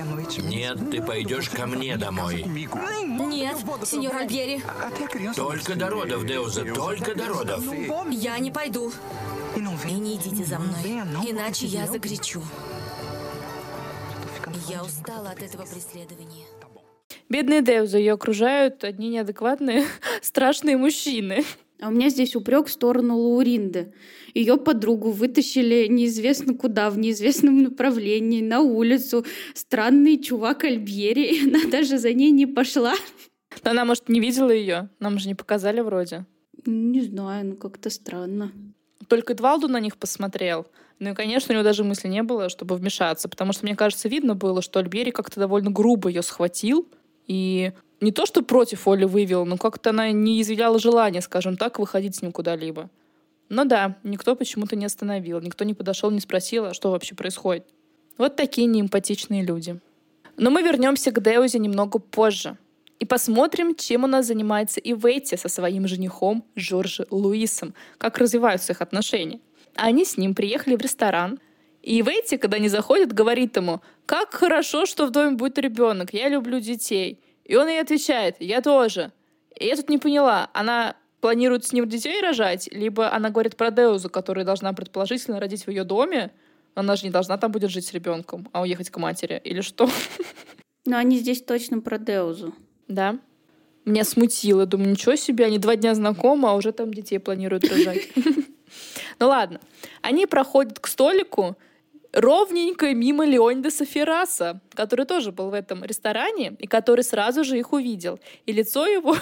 Нет, 0.44 0.92
ты 0.92 1.02
пойдешь 1.02 1.50
ко 1.50 1.66
мне 1.66 1.98
домой. 1.98 2.44
Нет, 2.44 3.58
сеньор 3.86 4.16
Альбери. 4.16 4.62
Только 5.36 5.76
до 5.76 5.90
родов, 5.90 6.26
Деуза, 6.26 6.64
только 6.74 7.16
до 7.16 7.28
родов. 7.28 7.64
Я 8.12 8.38
не 8.40 8.52
пойду. 8.52 8.92
И 9.56 9.92
не 9.94 10.16
идите 10.16 10.44
за 10.44 10.60
мной, 10.60 11.02
иначе 11.30 11.66
я 11.66 11.88
закричу. 11.88 12.44
Я 14.68 14.84
устала 14.84 15.32
от 15.32 15.42
этого 15.42 15.64
преследования. 15.64 16.46
Бедная 17.30 17.62
Деуза, 17.62 17.98
ее 17.98 18.13
окружают 18.13 18.83
одни 18.83 19.10
неадекватные, 19.10 19.86
страшные 20.22 20.77
мужчины. 20.77 21.44
А 21.81 21.89
у 21.89 21.92
меня 21.92 22.10
здесь 22.10 22.36
упрек 22.36 22.68
в 22.68 22.72
сторону 22.72 23.18
Лауринды. 23.18 23.94
Ее 24.33 24.57
подругу 24.57 25.12
вытащили 25.12 25.88
неизвестно 25.88 26.54
куда, 26.54 26.89
в 26.89 26.98
неизвестном 26.98 27.63
направлении, 27.63 28.42
на 28.42 28.62
улицу. 28.62 29.25
Странный 29.54 30.18
чувак 30.18 30.63
Альбьери, 30.63 31.36
и 31.36 31.48
она 31.50 31.69
даже 31.69 31.98
за 31.98 32.13
ней 32.13 32.31
не 32.31 32.45
пошла. 32.45 32.94
Но 33.63 33.71
она, 33.71 33.86
может, 33.86 34.07
не 34.07 34.19
видела 34.19 34.51
ее? 34.51 34.89
Нам 35.00 35.19
же 35.19 35.28
не 35.28 35.36
показали 35.36 35.81
вроде. 35.81 36.25
Не 36.66 37.01
знаю, 37.01 37.45
ну 37.45 37.56
как-то 37.56 37.89
странно. 37.89 38.51
Только 39.07 39.33
Эдвалду 39.33 39.68
на 39.68 39.80
них 39.80 39.98
посмотрел. 39.98 40.68
Ну 41.00 41.12
и, 41.12 41.13
конечно, 41.13 41.51
у 41.51 41.54
него 41.54 41.63
даже 41.63 41.83
мысли 41.83 42.07
не 42.07 42.24
было, 42.24 42.50
чтобы 42.50 42.75
вмешаться, 42.75 43.28
потому 43.28 43.51
что, 43.51 43.66
мне 43.66 43.75
кажется, 43.75 44.07
видно 44.07 44.33
было, 44.33 44.62
что 44.62 44.80
Альбери 44.80 45.12
как-то 45.12 45.39
довольно 45.39 45.69
грубо 45.69 46.07
ее 46.10 46.21
схватил, 46.21 46.88
и 47.27 47.72
не 48.01 48.12
то, 48.12 48.25
что 48.25 48.42
против 48.42 48.88
Оли 48.88 49.06
вывел, 49.06 49.45
но 49.45 49.57
как-то 49.57 49.92
она 49.92 50.12
не 50.12 50.42
изъявляла 50.42 50.80
желания, 50.80 51.22
скажем 51.22 51.57
так, 51.57 51.80
выходить 51.80 52.16
с 52.16 52.22
ним 52.22 52.31
куда-либо. 52.31 52.89
Но 53.50 53.63
да, 53.63 53.98
никто 54.04 54.36
почему-то 54.36 54.75
не 54.75 54.86
остановил, 54.86 55.39
никто 55.39 55.63
не 55.63 55.74
подошел, 55.74 56.12
не 56.12 56.19
спросил, 56.19 56.66
а 56.66 56.74
что 56.74 56.92
вообще 56.92 57.16
происходит. 57.16 57.66
Вот 58.18 58.36
такие 58.36 58.68
неэмпатичные 58.68 59.44
люди. 59.44 59.80
Но 60.38 60.50
мы 60.50 60.61
вернемся 60.61 61.11
к 61.11 61.21
Деузе 61.21 61.59
немного 61.59 62.00
позже. 62.00 62.57
И 63.00 63.06
посмотрим, 63.06 63.76
чем 63.76 64.04
у 64.06 64.07
нас 64.07 64.28
занимается 64.28 64.80
и 64.80 64.94
Ветти 64.94 65.35
со 65.35 65.50
своим 65.50 65.88
женихом 65.88 66.45
Жоржи 66.56 67.06
Луисом, 67.09 67.73
как 67.97 68.18
развиваются 68.18 68.73
их 68.73 68.81
отношения. 68.81 69.40
Они 69.76 70.06
с 70.06 70.18
ним 70.18 70.33
приехали 70.33 70.76
в 70.76 70.81
ресторан, 70.81 71.40
и 71.85 72.01
Ветти, 72.01 72.37
когда 72.37 72.57
они 72.57 72.68
заходят, 72.68 73.13
говорит 73.13 73.56
ему, 73.57 73.80
как 74.07 74.33
хорошо, 74.33 74.87
что 74.87 75.06
в 75.06 75.11
доме 75.11 75.37
будет 75.37 75.59
ребенок, 75.59 76.13
я 76.13 76.30
люблю 76.30 76.59
детей. 76.59 77.21
И 77.44 77.56
он 77.56 77.68
ей 77.68 77.80
отвечает, 77.80 78.37
я 78.39 78.61
тоже. 78.61 79.11
И 79.56 79.68
я 79.68 79.75
тут 79.75 79.87
не 79.87 79.99
поняла, 79.99 80.49
она 80.54 80.95
планирует 81.21 81.63
с 81.63 81.73
ним 81.73 81.87
детей 81.87 82.19
рожать, 82.21 82.68
либо 82.71 83.13
она 83.13 83.30
говорит 83.30 83.56
про 83.56 83.69
Деузу, 83.69 84.09
которая 84.09 84.44
должна 84.44 84.73
предположительно 84.73 85.39
родить 85.39 85.68
в 85.68 85.69
ее 85.69 85.83
доме, 85.83 86.31
она 86.73 86.95
же 86.95 87.06
не 87.06 87.11
должна 87.11 87.37
там 87.37 87.51
будет 87.51 87.69
жить 87.69 87.85
с 87.85 87.94
ребенком, 87.94 88.49
а 88.51 88.63
уехать 88.63 88.89
к 88.89 88.97
матери, 88.97 89.39
или 89.44 89.61
что? 89.61 89.87
Но 90.87 90.97
они 90.97 91.19
здесь 91.19 91.44
точно 91.44 91.81
про 91.81 91.99
Деузу. 91.99 92.56
Да. 92.87 93.19
Меня 93.85 94.06
смутило. 94.06 94.65
Думаю, 94.65 94.89
ничего 94.89 95.15
себе, 95.15 95.45
они 95.45 95.59
два 95.59 95.75
дня 95.75 95.94
знакомы, 95.94 96.49
а 96.49 96.56
уже 96.56 96.71
там 96.71 96.92
детей 96.92 97.19
планируют 97.19 97.69
рожать. 97.69 98.09
Ну 99.19 99.27
ладно. 99.27 99.61
Они 100.01 100.25
проходят 100.25 100.80
к 100.80 100.87
столику, 100.87 101.56
ровненько 102.16 102.94
мимо 102.94 103.26
Леонида 103.26 103.69
Ферраса, 103.69 104.62
который 104.74 105.06
тоже 105.06 105.31
был 105.31 105.50
в 105.50 105.54
этом 105.54 105.84
ресторане, 105.84 106.56
и 106.60 106.68
который 106.68 107.04
сразу 107.04 107.44
же 107.44 107.60
их 107.60 107.74
увидел. 107.74 108.19
И 108.45 108.54
лицо 108.54 108.88
его 108.88 109.16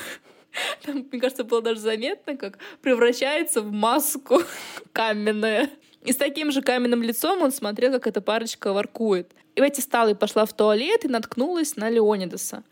там, 0.85 1.07
мне 1.11 1.19
кажется, 1.19 1.43
было 1.43 1.61
даже 1.61 1.79
заметно, 1.79 2.37
как 2.37 2.59
превращается 2.81 3.61
в 3.61 3.71
маску 3.71 4.41
каменная. 4.93 5.69
И 6.03 6.11
с 6.11 6.17
таким 6.17 6.51
же 6.51 6.61
каменным 6.61 7.01
лицом 7.01 7.41
он 7.41 7.51
смотрел, 7.51 7.93
как 7.93 8.07
эта 8.07 8.21
парочка 8.21 8.73
воркует. 8.73 9.31
И 9.55 9.61
в 9.61 9.63
эти 9.63 9.81
сталы 9.81 10.15
пошла 10.15 10.45
в 10.45 10.53
туалет 10.53 11.05
и 11.05 11.07
наткнулась 11.07 11.75
на 11.75 11.89
Леонидаса. 11.89 12.63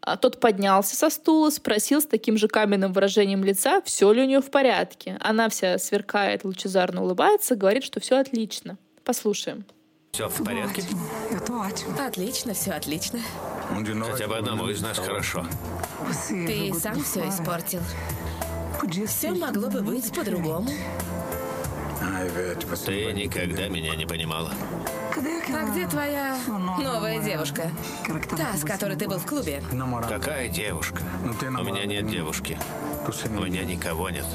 А 0.00 0.16
тот 0.16 0.40
поднялся 0.40 0.94
со 0.94 1.10
стула, 1.10 1.50
спросил 1.50 2.00
с 2.00 2.06
таким 2.06 2.36
же 2.38 2.48
каменным 2.48 2.92
выражением 2.92 3.44
лица, 3.44 3.82
все 3.82 4.12
ли 4.12 4.22
у 4.22 4.24
нее 4.24 4.40
в 4.40 4.50
порядке. 4.50 5.18
Она 5.20 5.48
вся 5.48 5.76
сверкает, 5.78 6.44
лучезарно 6.44 7.02
улыбается, 7.02 7.56
говорит, 7.56 7.84
что 7.84 8.00
все 8.00 8.16
отлично. 8.18 8.78
Послушаем. 9.08 9.64
Все 10.12 10.28
в 10.28 10.44
порядке? 10.44 10.82
Отлично, 11.98 12.52
все 12.52 12.72
отлично. 12.72 13.20
Хотя 14.04 14.28
бы 14.28 14.36
одному 14.36 14.68
из 14.68 14.82
нас 14.82 14.98
хорошо. 14.98 15.46
Ты 16.28 16.74
сам 16.74 17.02
все 17.02 17.26
испортил. 17.26 17.80
Все 19.06 19.30
могло 19.30 19.70
бы 19.70 19.80
быть 19.80 20.14
по-другому. 20.14 20.68
Ты 22.84 23.12
никогда 23.14 23.68
меня 23.68 23.96
не 23.96 24.04
понимала. 24.04 24.52
А 25.16 25.70
где 25.70 25.88
твоя 25.88 26.36
новая 26.46 27.18
девушка? 27.18 27.70
Та, 28.36 28.58
с 28.58 28.62
которой 28.62 28.98
ты 28.98 29.08
был 29.08 29.18
в 29.18 29.24
клубе. 29.24 29.62
Какая 30.06 30.50
девушка? 30.50 31.00
У 31.24 31.62
меня 31.64 31.86
нет 31.86 32.06
девушки. 32.06 32.58
У 33.06 33.40
меня 33.40 33.64
никого 33.64 34.10
нет. 34.10 34.26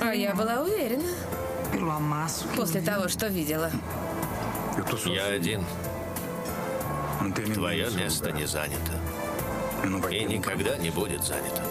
А 0.00 0.14
я 0.14 0.34
была 0.34 0.62
уверена. 0.62 1.04
После 2.56 2.80
того, 2.80 3.08
что 3.08 3.28
видела. 3.28 3.70
Я 5.04 5.26
один. 5.26 5.64
Твое 7.54 7.90
место 7.90 8.32
не 8.32 8.46
занято. 8.46 8.92
И 10.10 10.24
никогда 10.24 10.76
не 10.76 10.90
будет 10.90 11.24
занято. 11.24 11.62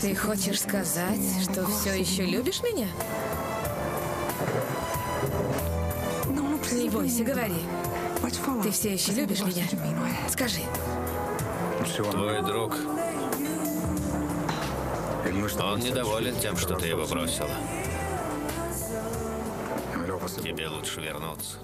Ты 0.00 0.14
хочешь 0.14 0.60
сказать, 0.60 1.20
что 1.42 1.66
все 1.66 1.94
еще 1.98 2.24
любишь 2.24 2.62
меня? 2.62 2.88
Не 6.72 6.88
бойся, 6.88 7.24
говори. 7.24 7.62
Ты 8.62 8.70
все 8.70 8.92
еще 8.94 9.12
любишь 9.12 9.40
меня? 9.40 9.64
Скажи. 10.30 10.62
Твой 12.10 12.42
друг. 12.42 12.76
Он 15.60 15.80
недоволен 15.80 16.36
тем, 16.36 16.56
что 16.56 16.74
ты 16.76 16.88
его 16.88 17.06
бросила. 17.06 17.50
Тебе 20.40 20.68
лучше 20.68 21.00
вернуться. 21.00 21.58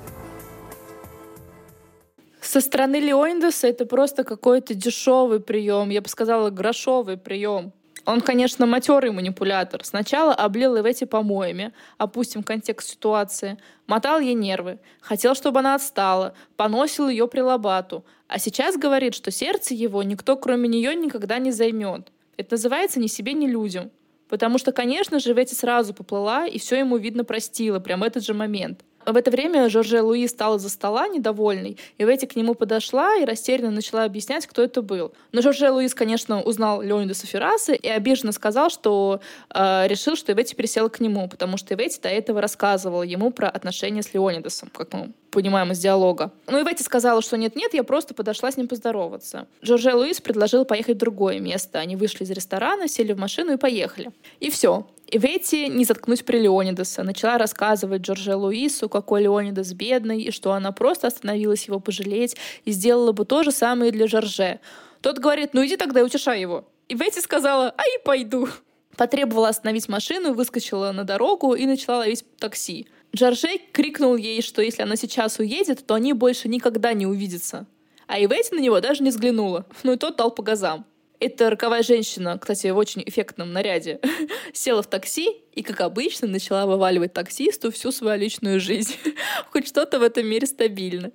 Со 2.41 2.61
стороны 2.61 2.97
Леонидаса 2.97 3.67
это 3.67 3.85
просто 3.85 4.25
какой-то 4.25 4.75
дешевый 4.75 5.41
прием, 5.41 5.91
я 5.91 6.01
бы 6.01 6.09
сказала, 6.09 6.51
грошовый 6.51 7.17
прием. 7.17 7.73
Он, 8.07 8.23
конечно, 8.23 8.65
матерый 8.65 9.11
манипулятор. 9.11 9.85
Сначала 9.85 10.33
облил 10.33 10.79
Ивети 10.79 11.05
помоями, 11.05 11.75
опустим 11.99 12.43
контекст 12.43 12.89
ситуации, 12.89 13.59
мотал 13.87 14.19
ей 14.19 14.33
нервы, 14.33 14.79
хотел, 15.03 15.35
чтобы 15.35 15.59
она 15.59 15.75
отстала, 15.75 16.35
поносил 16.57 17.11
ее 17.11 17.29
при 17.29 17.41
лобату, 17.41 18.07
а 18.27 18.39
сейчас 18.39 18.79
говорит, 18.79 19.15
что 19.15 19.31
сердце 19.31 19.75
его 19.75 20.03
никто, 20.03 20.37
кроме 20.37 20.69
нее, 20.69 20.95
никогда 20.95 21.39
не 21.39 21.51
займет. 21.51 22.11
Это 22.39 22.55
называется 22.55 22.99
«ни 22.99 23.09
себе, 23.09 23.35
ни 23.35 23.47
людям». 23.47 23.91
Потому 24.29 24.59
что, 24.59 24.73
конечно 24.73 25.19
же, 25.19 25.33
Ветти 25.33 25.55
сразу 25.55 25.95
поплыла, 25.95 26.47
и 26.47 26.59
все 26.59 26.79
ему, 26.79 26.97
видно, 26.97 27.25
простила, 27.25 27.81
прям 27.81 28.05
этот 28.05 28.25
же 28.25 28.35
момент. 28.35 28.85
В 29.09 29.17
это 29.17 29.31
время 29.31 29.71
Жоржия 29.71 30.03
Луи 30.03 30.27
стала 30.29 30.59
за 30.59 30.69
стола 30.69 31.09
недовольной, 31.09 31.79
и 31.97 32.05
Ветти 32.05 32.27
к 32.27 32.37
нему 32.37 32.55
подошла 32.55 33.17
и 33.17 33.25
растерянно 33.25 33.71
начала 33.71 34.05
объяснять, 34.05 34.47
кто 34.47 34.63
это 34.63 34.83
был. 34.83 35.13
Но 35.33 35.41
Жоржия 35.41 35.73
Луис, 35.73 35.95
конечно, 35.95 36.43
узнал 36.43 36.83
Леонидаса 36.83 37.27
Ферраса 37.27 37.73
и 37.73 37.89
обиженно 37.89 38.33
сказал, 38.33 38.69
что 38.69 39.21
э, 39.55 39.89
решил, 39.89 40.15
что 40.15 40.35
Ветти 40.35 40.55
пересела 40.55 40.91
к 40.91 41.01
нему, 41.01 41.27
потому 41.27 41.57
что 41.57 41.75
Ветти 41.75 41.99
до 42.03 42.11
этого 42.11 42.43
рассказывала 42.43 43.03
ему 43.03 43.31
про 43.31 43.49
отношения 43.49 44.03
с 44.03 44.13
Леонидасом, 44.13 44.69
как 44.69 44.93
мы 44.93 45.13
понимаем 45.31 45.73
из 45.73 45.79
диалога. 45.79 46.31
Ну 46.47 46.61
и 46.61 46.65
Ветти 46.65 46.85
сказала, 46.85 47.23
что 47.23 47.39
нет-нет, 47.39 47.73
я 47.73 47.85
просто 47.85 48.13
подошла 48.13 48.53
с 48.53 48.59
ним 48.59 48.69
поздороваться. 48.69 49.47
Жоржия 49.63 49.95
Луис 49.95 50.21
предложил 50.21 50.67
поехать 50.67 50.97
в 50.97 50.99
другое 50.99 51.41
место. 51.41 51.79
Они 51.79 51.97
вышли 51.97 52.25
из 52.25 52.31
ресторана, 52.31 52.89
сели 52.89 53.15
в 53.15 53.19
машину 53.19 53.55
и 53.55 53.57
поехали. 53.57 54.11
И 54.39 54.51
все. 54.51 54.87
Ветти 55.17 55.69
не 55.69 55.85
заткнуть 55.85 56.25
при 56.25 56.39
Леонидаса. 56.39 57.03
Начала 57.03 57.39
рассказывать 57.39 58.03
Джордже 58.03 58.35
Луису, 58.35 58.89
какой 58.89 59.23
Леонидас 59.23 59.73
бедный, 59.73 60.21
и 60.21 60.31
что 60.31 60.53
она 60.53 60.71
просто 60.73 61.07
остановилась 61.07 61.67
его 61.67 61.81
пожалеть 61.81 62.37
и 62.65 62.73
сделала 62.73 63.13
бы 63.13 63.25
то 63.25 63.43
же 63.43 63.51
самое 63.51 63.91
для 63.91 64.07
Жорже. 64.07 64.61
Тот 65.01 65.19
говорит, 65.19 65.55
ну 65.55 65.65
иди 65.65 65.77
тогда 65.77 66.01
и 66.01 66.03
утешай 66.03 66.41
его. 66.41 66.69
И 66.89 66.95
Ветти 66.95 67.21
сказала, 67.21 67.73
а 67.77 67.83
и 67.85 68.03
пойду. 68.05 68.49
Потребовала 68.97 69.49
остановить 69.49 69.89
машину, 69.89 70.35
выскочила 70.35 70.93
на 70.93 71.05
дорогу 71.05 71.55
и 71.55 71.65
начала 71.67 71.99
ловить 71.99 72.25
такси. 72.39 72.89
Джорже 73.15 73.59
крикнул 73.73 74.17
ей, 74.17 74.43
что 74.43 74.61
если 74.61 74.83
она 74.83 74.97
сейчас 74.97 75.39
уедет, 75.39 75.87
то 75.87 75.95
они 75.95 76.13
больше 76.13 76.49
никогда 76.49 76.93
не 76.93 77.07
увидятся. 77.07 77.67
А 78.07 78.19
Иветти 78.19 78.55
на 78.55 78.61
него 78.61 78.81
даже 78.81 79.03
не 79.03 79.11
взглянула. 79.11 79.65
Ну 79.83 79.93
и 79.93 79.97
тот 79.97 80.17
дал 80.17 80.31
по 80.31 80.43
газам. 80.43 80.85
Эта 81.21 81.51
роковая 81.51 81.83
женщина, 81.83 82.39
кстати, 82.39 82.69
в 82.69 82.77
очень 82.77 83.03
эффектном 83.05 83.53
наряде, 83.53 84.01
села 84.53 84.83
в 84.83 84.87
такси 84.87 85.43
и, 85.53 85.63
как 85.63 85.81
обычно, 85.81 86.29
начала 86.29 86.67
вываливать 86.67 87.13
таксисту 87.13 87.73
всю 87.73 87.91
свою 87.91 88.21
личную 88.21 88.61
жизнь. 88.61 88.95
Хоть 89.51 89.67
что-то 89.67 89.99
в 89.99 90.03
этом 90.03 90.27
мире 90.27 90.47
стабильно. 90.47 91.11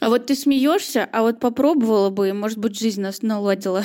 А 0.00 0.08
вот 0.08 0.26
ты 0.26 0.34
смеешься, 0.34 1.08
а 1.12 1.22
вот 1.22 1.38
попробовала 1.38 2.10
бы, 2.10 2.32
может 2.32 2.58
быть, 2.58 2.78
жизнь 2.78 3.00
нас 3.00 3.22
наладила. 3.22 3.84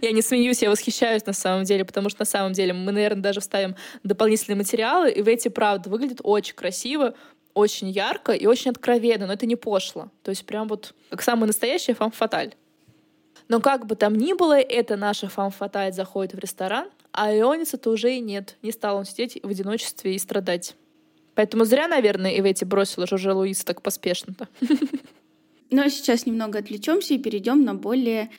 Я 0.00 0.12
не 0.12 0.22
смеюсь, 0.22 0.62
я 0.62 0.70
восхищаюсь 0.70 1.26
на 1.26 1.32
самом 1.32 1.64
деле, 1.64 1.84
потому 1.84 2.08
что 2.08 2.22
на 2.22 2.24
самом 2.24 2.52
деле 2.52 2.72
мы, 2.72 2.92
наверное, 2.92 3.22
даже 3.22 3.40
вставим 3.40 3.76
дополнительные 4.02 4.56
материалы, 4.56 5.10
и 5.10 5.22
в 5.22 5.28
эти, 5.28 5.48
правда, 5.48 5.90
выглядит 5.90 6.20
очень 6.22 6.54
красиво, 6.54 7.14
очень 7.52 7.90
ярко 7.90 8.32
и 8.32 8.46
очень 8.46 8.70
откровенно, 8.70 9.26
но 9.26 9.34
это 9.34 9.44
не 9.44 9.56
пошло. 9.56 10.10
То 10.22 10.30
есть 10.30 10.46
прям 10.46 10.68
вот 10.68 10.94
как 11.10 11.22
самый 11.22 11.46
настоящий 11.46 11.92
фам-фаталь. 11.92 12.54
Но 13.52 13.60
как 13.60 13.86
бы 13.86 13.96
там 13.96 14.16
ни 14.16 14.32
было, 14.32 14.58
это 14.58 14.96
наша 14.96 15.28
фам-фаталь 15.28 15.92
заходит 15.92 16.32
в 16.32 16.38
ресторан, 16.38 16.88
а 17.12 17.30
Иониса-то 17.30 17.90
уже 17.90 18.16
и 18.16 18.18
нет. 18.18 18.56
Не 18.62 18.72
стал 18.72 18.96
он 18.96 19.04
сидеть 19.04 19.38
в 19.42 19.46
одиночестве 19.46 20.14
и 20.14 20.18
страдать. 20.18 20.74
Поэтому 21.34 21.66
зря, 21.66 21.86
наверное, 21.86 22.34
Ивети 22.40 22.64
бросила 22.64 23.06
Жорже 23.06 23.34
Луиса 23.34 23.66
так 23.66 23.82
поспешно-то. 23.82 24.48
Ну 25.68 25.82
а 25.82 25.90
сейчас 25.90 26.24
немного 26.24 26.60
отвлечемся 26.60 27.12
и 27.12 27.18
перейдем 27.18 27.62
на 27.64 27.74
более 27.74 28.30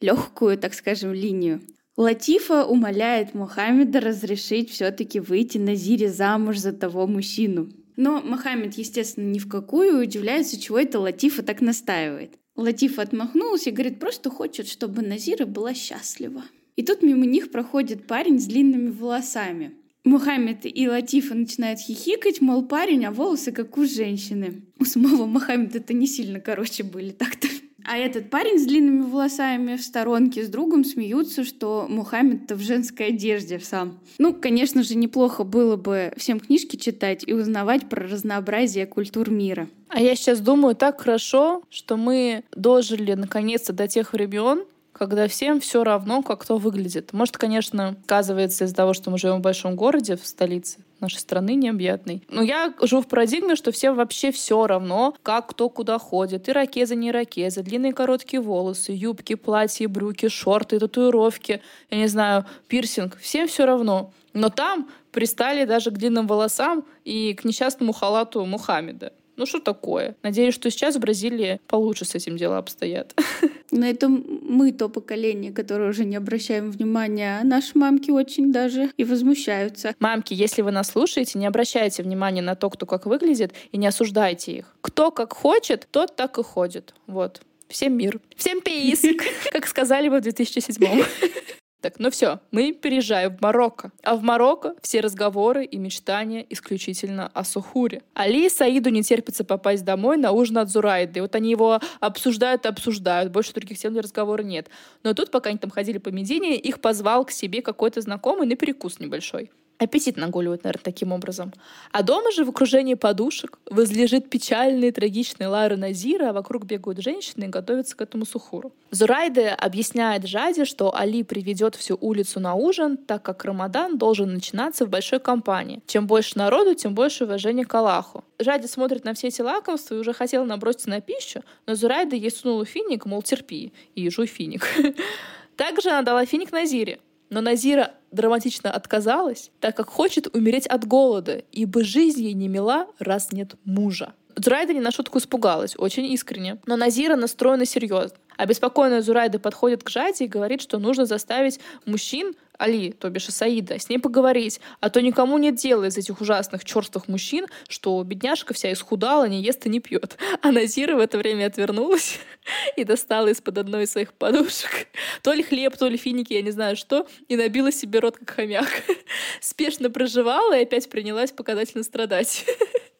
легкую, 0.00 0.56
так 0.56 0.74
скажем, 0.74 1.12
линию. 1.12 1.60
Латифа 1.96 2.64
умоляет 2.64 3.34
Мухаммеда 3.34 3.98
разрешить 4.00 4.70
все-таки 4.70 5.18
выйти 5.18 5.58
на 5.58 5.74
Зире 5.74 6.10
замуж 6.10 6.58
за 6.58 6.72
того 6.72 7.08
мужчину. 7.08 7.70
Но 7.96 8.20
Мухаммед, 8.20 8.74
естественно, 8.74 9.28
ни 9.30 9.40
в 9.40 9.48
какую 9.48 10.00
удивляется, 10.00 10.60
чего 10.60 10.78
это 10.78 11.00
Латифа 11.00 11.42
так 11.42 11.60
настаивает. 11.60 12.39
Латиф 12.60 12.98
отмахнулся 12.98 13.70
и 13.70 13.72
говорит, 13.72 13.98
просто 13.98 14.30
хочет, 14.30 14.68
чтобы 14.68 15.02
Назира 15.02 15.46
была 15.46 15.74
счастлива. 15.74 16.44
И 16.76 16.82
тут 16.82 17.02
мимо 17.02 17.26
них 17.26 17.50
проходит 17.50 18.06
парень 18.06 18.38
с 18.38 18.46
длинными 18.46 18.90
волосами. 18.90 19.72
Мухаммед 20.04 20.60
и 20.64 20.88
Латифа 20.88 21.34
начинают 21.34 21.80
хихикать, 21.80 22.40
мол, 22.40 22.66
парень, 22.66 23.04
а 23.04 23.10
волосы 23.10 23.52
как 23.52 23.76
у 23.76 23.84
женщины. 23.84 24.62
У 24.78 24.84
самого 24.84 25.26
Мухаммеда 25.26 25.78
это 25.78 25.92
не 25.92 26.06
сильно 26.06 26.40
короче 26.40 26.82
были 26.82 27.10
так-то. 27.10 27.48
А 27.84 27.96
этот 27.96 28.30
парень 28.30 28.58
с 28.58 28.66
длинными 28.66 29.02
волосами 29.02 29.76
в 29.76 29.82
сторонке 29.82 30.44
с 30.44 30.48
другом 30.48 30.84
смеются, 30.84 31.44
что 31.44 31.86
Мухаммед-то 31.88 32.54
в 32.54 32.60
женской 32.60 33.08
одежде 33.08 33.58
сам. 33.60 33.98
Ну, 34.18 34.34
конечно 34.34 34.82
же, 34.82 34.96
неплохо 34.96 35.44
было 35.44 35.76
бы 35.76 36.12
всем 36.16 36.40
книжки 36.40 36.76
читать 36.76 37.24
и 37.26 37.32
узнавать 37.32 37.88
про 37.88 38.06
разнообразие 38.06 38.86
культур 38.86 39.30
мира. 39.30 39.68
А 39.88 40.00
я 40.00 40.14
сейчас 40.14 40.40
думаю, 40.40 40.76
так 40.76 41.00
хорошо, 41.00 41.62
что 41.70 41.96
мы 41.96 42.44
дожили 42.54 43.14
наконец-то 43.14 43.72
до 43.72 43.88
тех 43.88 44.12
времен, 44.12 44.64
когда 44.92 45.28
всем 45.28 45.60
все 45.60 45.82
равно, 45.82 46.22
как 46.22 46.42
кто 46.42 46.58
выглядит. 46.58 47.12
Может, 47.12 47.38
конечно, 47.38 47.96
сказывается 48.04 48.64
из-за 48.64 48.74
того, 48.74 48.92
что 48.92 49.10
мы 49.10 49.18
живем 49.18 49.38
в 49.38 49.42
большом 49.42 49.74
городе, 49.74 50.16
в 50.16 50.26
столице 50.26 50.78
нашей 51.00 51.18
страны 51.18 51.54
необъятной. 51.54 52.22
Но 52.28 52.42
я 52.42 52.74
живу 52.82 53.02
в 53.02 53.08
парадигме, 53.08 53.56
что 53.56 53.72
всем 53.72 53.96
вообще 53.96 54.30
все 54.32 54.66
равно, 54.66 55.14
как 55.22 55.48
кто 55.48 55.68
куда 55.68 55.98
ходит. 55.98 56.48
И 56.48 56.52
ракезы, 56.52 56.96
не 56.96 57.10
ракезы, 57.12 57.62
длинные 57.62 57.92
короткие 57.92 58.40
волосы, 58.40 58.92
юбки, 58.92 59.34
платья, 59.34 59.88
брюки, 59.88 60.28
шорты, 60.28 60.78
татуировки, 60.78 61.62
я 61.90 61.98
не 61.98 62.06
знаю, 62.06 62.44
пирсинг. 62.68 63.18
Всем 63.18 63.48
все 63.48 63.64
равно. 63.64 64.12
Но 64.32 64.48
там 64.48 64.88
пристали 65.12 65.64
даже 65.64 65.90
к 65.90 65.94
длинным 65.94 66.26
волосам 66.26 66.84
и 67.04 67.34
к 67.34 67.44
несчастному 67.44 67.92
халату 67.92 68.44
Мухаммеда. 68.44 69.12
Ну 69.40 69.46
что 69.46 69.58
такое? 69.58 70.16
Надеюсь, 70.22 70.52
что 70.52 70.70
сейчас 70.70 70.96
в 70.96 71.00
Бразилии 71.00 71.62
получше 71.66 72.04
с 72.04 72.14
этим 72.14 72.36
дела 72.36 72.58
обстоят. 72.58 73.18
Но 73.70 73.86
это 73.86 74.10
мы 74.10 74.70
то 74.70 74.90
поколение, 74.90 75.50
которое 75.50 75.88
уже 75.88 76.04
не 76.04 76.16
обращаем 76.16 76.70
внимания. 76.70 77.38
А 77.40 77.44
наши 77.44 77.78
мамки 77.78 78.10
очень 78.10 78.52
даже 78.52 78.90
и 78.98 79.04
возмущаются. 79.04 79.94
Мамки, 79.98 80.34
если 80.34 80.60
вы 80.60 80.72
нас 80.72 80.88
слушаете, 80.88 81.38
не 81.38 81.46
обращайте 81.46 82.02
внимания 82.02 82.42
на 82.42 82.54
то, 82.54 82.68
кто 82.68 82.84
как 82.84 83.06
выглядит, 83.06 83.54
и 83.72 83.78
не 83.78 83.86
осуждайте 83.86 84.52
их. 84.52 84.76
Кто 84.82 85.10
как 85.10 85.32
хочет, 85.32 85.88
тот 85.90 86.16
так 86.16 86.36
и 86.36 86.42
ходит. 86.42 86.92
Вот. 87.06 87.40
Всем 87.68 87.96
мир. 87.96 88.20
Всем 88.36 88.60
пейс, 88.60 89.00
как 89.52 89.66
сказали 89.66 90.10
бы 90.10 90.18
в 90.18 90.22
2007 90.22 91.02
так, 91.80 91.98
ну 91.98 92.10
все, 92.10 92.40
мы 92.50 92.72
переезжаем 92.72 93.36
в 93.36 93.40
Марокко. 93.40 93.90
А 94.02 94.14
в 94.16 94.22
Марокко 94.22 94.74
все 94.82 95.00
разговоры 95.00 95.64
и 95.64 95.78
мечтания 95.78 96.44
исключительно 96.50 97.30
о 97.32 97.44
Сухуре. 97.44 98.02
Али 98.14 98.46
и 98.46 98.50
Саиду 98.50 98.90
не 98.90 99.02
терпится 99.02 99.44
попасть 99.44 99.84
домой 99.84 100.16
на 100.18 100.32
ужин 100.32 100.58
от 100.58 100.68
Зурайды. 100.68 101.18
И 101.18 101.22
вот 101.22 101.34
они 101.34 101.50
его 101.50 101.80
обсуждают 102.00 102.66
и 102.66 102.68
обсуждают. 102.68 103.32
Больше 103.32 103.54
других 103.54 103.78
тем 103.78 103.92
для 103.92 104.02
разговора 104.02 104.42
нет. 104.42 104.68
Но 105.02 105.14
тут, 105.14 105.30
пока 105.30 105.50
они 105.50 105.58
там 105.58 105.70
ходили 105.70 105.98
по 105.98 106.10
Медине, 106.10 106.56
их 106.56 106.80
позвал 106.80 107.24
к 107.24 107.30
себе 107.30 107.62
какой-то 107.62 108.00
знакомый 108.00 108.46
на 108.46 108.56
перекус 108.56 108.98
небольшой. 108.98 109.50
Аппетит 109.80 110.18
нагуливают, 110.18 110.64
наверное, 110.64 110.84
таким 110.84 111.10
образом. 111.10 111.54
А 111.90 112.02
дома 112.02 112.30
же 112.32 112.44
в 112.44 112.50
окружении 112.50 112.92
подушек 112.92 113.58
возлежит 113.64 114.28
печальный 114.28 114.88
и 114.88 114.90
трагичный 114.90 115.46
Лара 115.46 115.76
Назира, 115.76 116.28
а 116.28 116.32
вокруг 116.34 116.66
бегают 116.66 117.00
женщины 117.00 117.44
и 117.44 117.48
готовятся 117.48 117.96
к 117.96 118.02
этому 118.02 118.26
сухуру. 118.26 118.74
Зурайде 118.90 119.48
объясняет 119.48 120.26
Жаде, 120.26 120.66
что 120.66 120.94
Али 120.94 121.22
приведет 121.22 121.76
всю 121.76 121.96
улицу 121.98 122.40
на 122.40 122.56
ужин, 122.56 122.98
так 122.98 123.22
как 123.22 123.42
Рамадан 123.46 123.96
должен 123.96 124.34
начинаться 124.34 124.84
в 124.84 124.90
большой 124.90 125.18
компании. 125.18 125.80
Чем 125.86 126.06
больше 126.06 126.36
народу, 126.36 126.74
тем 126.74 126.94
больше 126.94 127.24
уважения 127.24 127.64
к 127.64 127.74
Аллаху. 127.74 128.22
Жади 128.38 128.66
смотрит 128.66 129.04
на 129.06 129.14
все 129.14 129.28
эти 129.28 129.40
лакомства 129.40 129.94
и 129.94 129.98
уже 129.98 130.12
хотела 130.12 130.44
наброситься 130.44 130.90
на 130.90 131.00
пищу, 131.00 131.42
но 131.66 131.74
Зурайда 131.74 132.16
ей 132.16 132.30
сунула 132.30 132.66
финик, 132.66 133.06
мол, 133.06 133.22
терпи, 133.22 133.72
и 133.94 134.10
жуй 134.10 134.26
финик. 134.26 134.66
Также 135.56 135.88
она 135.88 136.02
дала 136.02 136.26
финик 136.26 136.52
Назире, 136.52 137.00
но 137.30 137.40
Назира 137.40 137.92
драматично 138.10 138.70
отказалась, 138.70 139.50
так 139.60 139.76
как 139.76 139.88
хочет 139.88 140.34
умереть 140.34 140.66
от 140.66 140.86
голода, 140.86 141.42
ибо 141.52 141.84
жизнь 141.84 142.22
ей 142.22 142.34
не 142.34 142.48
мила, 142.48 142.88
раз 142.98 143.32
нет 143.32 143.54
мужа. 143.64 144.14
Зурайда 144.36 144.72
не 144.72 144.80
на 144.80 144.90
шутку 144.90 145.18
испугалась, 145.18 145.74
очень 145.76 146.06
искренне. 146.06 146.58
Но 146.66 146.76
Назира 146.76 147.16
настроена 147.16 147.66
серьезно. 147.66 148.16
Обеспокоенная 148.36 149.02
Зурайда 149.02 149.38
подходит 149.38 149.82
к 149.82 149.90
Жаде 149.90 150.24
и 150.24 150.28
говорит, 150.28 150.62
что 150.62 150.78
нужно 150.78 151.04
заставить 151.04 151.60
мужчин 151.84 152.34
Али, 152.60 152.92
то 152.92 153.08
бишь 153.08 153.26
Саида, 153.26 153.78
с 153.78 153.88
ней 153.88 153.98
поговорить, 153.98 154.60
а 154.80 154.90
то 154.90 155.00
никому 155.00 155.38
нет 155.38 155.56
дела 155.56 155.84
из 155.84 155.96
этих 155.96 156.20
ужасных 156.20 156.64
черстых 156.64 157.08
мужчин, 157.08 157.46
что 157.68 158.02
бедняжка 158.02 158.52
вся 158.52 158.72
исхудала, 158.72 159.26
не 159.26 159.42
ест 159.42 159.64
и 159.66 159.70
не 159.70 159.80
пьет. 159.80 160.18
А 160.42 160.52
Назира 160.52 160.96
в 160.96 161.00
это 161.00 161.16
время 161.16 161.46
отвернулась 161.46 162.18
и 162.76 162.84
достала 162.84 163.28
из-под 163.28 163.58
одной 163.58 163.84
из 163.84 163.92
своих 163.92 164.12
подушек 164.12 164.88
то 165.22 165.32
ли 165.32 165.42
хлеб, 165.42 165.76
то 165.76 165.88
ли 165.88 165.96
финики, 165.96 166.34
я 166.34 166.42
не 166.42 166.50
знаю 166.50 166.76
что, 166.76 167.06
и 167.28 167.36
набила 167.36 167.72
себе 167.72 167.98
рот 167.98 168.18
как 168.18 168.30
хомяк. 168.30 168.68
Спешно 169.40 169.90
проживала 169.90 170.58
и 170.58 170.62
опять 170.62 170.88
принялась 170.90 171.32
показательно 171.32 171.82
страдать. 171.82 172.44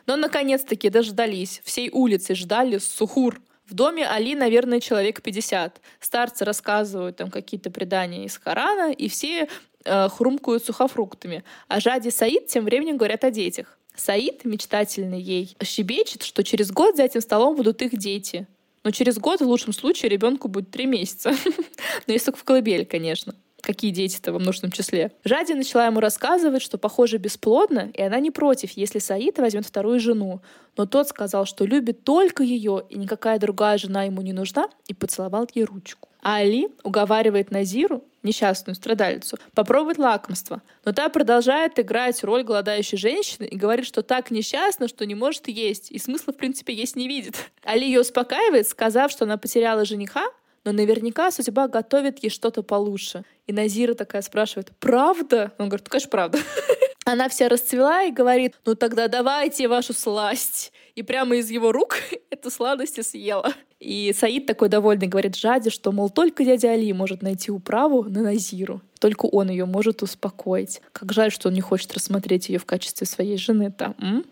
Но 0.06 0.16
наконец-таки 0.16 0.88
дождались. 0.88 1.60
Всей 1.64 1.90
улицы 1.90 2.34
ждали 2.34 2.78
сухур. 2.78 3.40
В 3.68 3.74
доме 3.74 4.06
Али, 4.06 4.34
наверное, 4.34 4.80
человек 4.80 5.22
50. 5.22 5.80
Старцы 6.00 6.44
рассказывают 6.44 7.16
там 7.16 7.30
какие-то 7.30 7.70
предания 7.70 8.24
из 8.24 8.36
Корана, 8.38 8.92
и 8.92 9.08
все 9.08 9.48
э, 9.84 10.08
хрумкают 10.08 10.64
сухофруктами. 10.64 11.44
А 11.68 11.78
Жади 11.78 12.10
Саид 12.10 12.48
тем 12.48 12.64
временем 12.64 12.96
говорят 12.96 13.22
о 13.24 13.30
детях. 13.30 13.78
Саид, 13.94 14.44
мечтательный 14.44 15.20
ей, 15.20 15.56
щебечет, 15.62 16.22
что 16.22 16.42
через 16.42 16.72
год 16.72 16.96
за 16.96 17.04
этим 17.04 17.20
столом 17.20 17.54
будут 17.54 17.82
их 17.82 17.96
дети. 17.96 18.46
Но 18.82 18.90
через 18.92 19.18
год, 19.18 19.40
в 19.40 19.46
лучшем 19.46 19.72
случае, 19.72 20.08
ребенку 20.08 20.48
будет 20.48 20.70
три 20.70 20.86
месяца. 20.86 21.30
Но 22.06 22.12
если 22.12 22.26
только 22.26 22.38
в 22.38 22.44
колыбель, 22.44 22.86
конечно. 22.86 23.34
Какие 23.62 23.90
дети-то 23.90 24.32
во 24.32 24.38
множественном 24.38 24.72
числе? 24.72 25.12
Жади 25.24 25.52
начала 25.52 25.86
ему 25.86 26.00
рассказывать, 26.00 26.62
что, 26.62 26.78
похоже, 26.78 27.18
бесплодно, 27.18 27.90
и 27.94 28.02
она 28.02 28.18
не 28.20 28.30
против, 28.30 28.72
если 28.72 28.98
Саид 28.98 29.38
возьмет 29.38 29.66
вторую 29.66 30.00
жену. 30.00 30.40
Но 30.76 30.86
тот 30.86 31.08
сказал, 31.08 31.44
что 31.46 31.64
любит 31.64 32.04
только 32.04 32.42
ее, 32.42 32.84
и 32.88 32.96
никакая 32.96 33.38
другая 33.38 33.76
жена 33.78 34.04
ему 34.04 34.22
не 34.22 34.32
нужна, 34.32 34.68
и 34.88 34.94
поцеловал 34.94 35.48
ей 35.54 35.64
ручку. 35.64 36.08
А 36.22 36.36
Али 36.36 36.68
уговаривает 36.84 37.50
Назиру, 37.50 38.04
несчастную 38.22 38.74
страдалицу, 38.74 39.38
попробовать 39.54 39.98
лакомство. 39.98 40.62
Но 40.84 40.92
та 40.92 41.08
продолжает 41.08 41.78
играть 41.78 42.22
роль 42.22 42.42
голодающей 42.42 42.98
женщины 42.98 43.46
и 43.46 43.56
говорит, 43.56 43.86
что 43.86 44.02
так 44.02 44.30
несчастна, 44.30 44.88
что 44.88 45.06
не 45.06 45.14
может 45.14 45.48
есть, 45.48 45.90
и 45.90 45.98
смысла, 45.98 46.32
в 46.32 46.36
принципе, 46.36 46.74
есть 46.74 46.96
не 46.96 47.08
видит. 47.08 47.36
Али 47.64 47.86
ее 47.86 48.00
успокаивает, 48.00 48.68
сказав, 48.68 49.10
что 49.10 49.24
она 49.24 49.38
потеряла 49.38 49.84
жениха, 49.84 50.26
но 50.64 50.72
наверняка 50.72 51.30
судьба 51.30 51.68
готовит 51.68 52.22
ей 52.22 52.30
что-то 52.30 52.62
получше. 52.62 53.24
И 53.46 53.52
Назира 53.52 53.94
такая 53.94 54.22
спрашивает, 54.22 54.72
правда? 54.78 55.52
Он 55.58 55.68
говорит, 55.68 55.86
ну, 55.86 55.90
конечно, 55.90 56.10
правда. 56.10 56.38
Она 57.04 57.28
вся 57.28 57.48
расцвела 57.48 58.04
и 58.04 58.12
говорит, 58.12 58.56
ну 58.66 58.74
тогда 58.74 59.08
давайте 59.08 59.68
вашу 59.68 59.94
сласть. 59.94 60.72
И 60.94 61.02
прямо 61.02 61.36
из 61.36 61.50
его 61.50 61.72
рук 61.72 61.96
эту 62.30 62.50
сладость 62.50 62.98
и 62.98 63.02
съела. 63.02 63.52
И 63.80 64.12
Саид 64.16 64.44
такой 64.46 64.68
довольный 64.68 65.06
говорит 65.06 65.36
Жаде, 65.36 65.70
что, 65.70 65.90
мол, 65.90 66.10
только 66.10 66.44
дядя 66.44 66.72
Али 66.72 66.92
может 66.92 67.22
найти 67.22 67.50
управу 67.50 68.04
на 68.04 68.22
Назиру. 68.22 68.82
Только 68.98 69.24
он 69.24 69.48
ее 69.48 69.64
может 69.64 70.02
успокоить. 70.02 70.82
Как 70.92 71.12
жаль, 71.12 71.32
что 71.32 71.48
он 71.48 71.54
не 71.54 71.62
хочет 71.62 71.94
рассмотреть 71.94 72.50
ее 72.50 72.58
в 72.58 72.66
качестве 72.66 73.06
своей 73.06 73.38
жены-то. 73.38 73.94
М? 73.98 74.26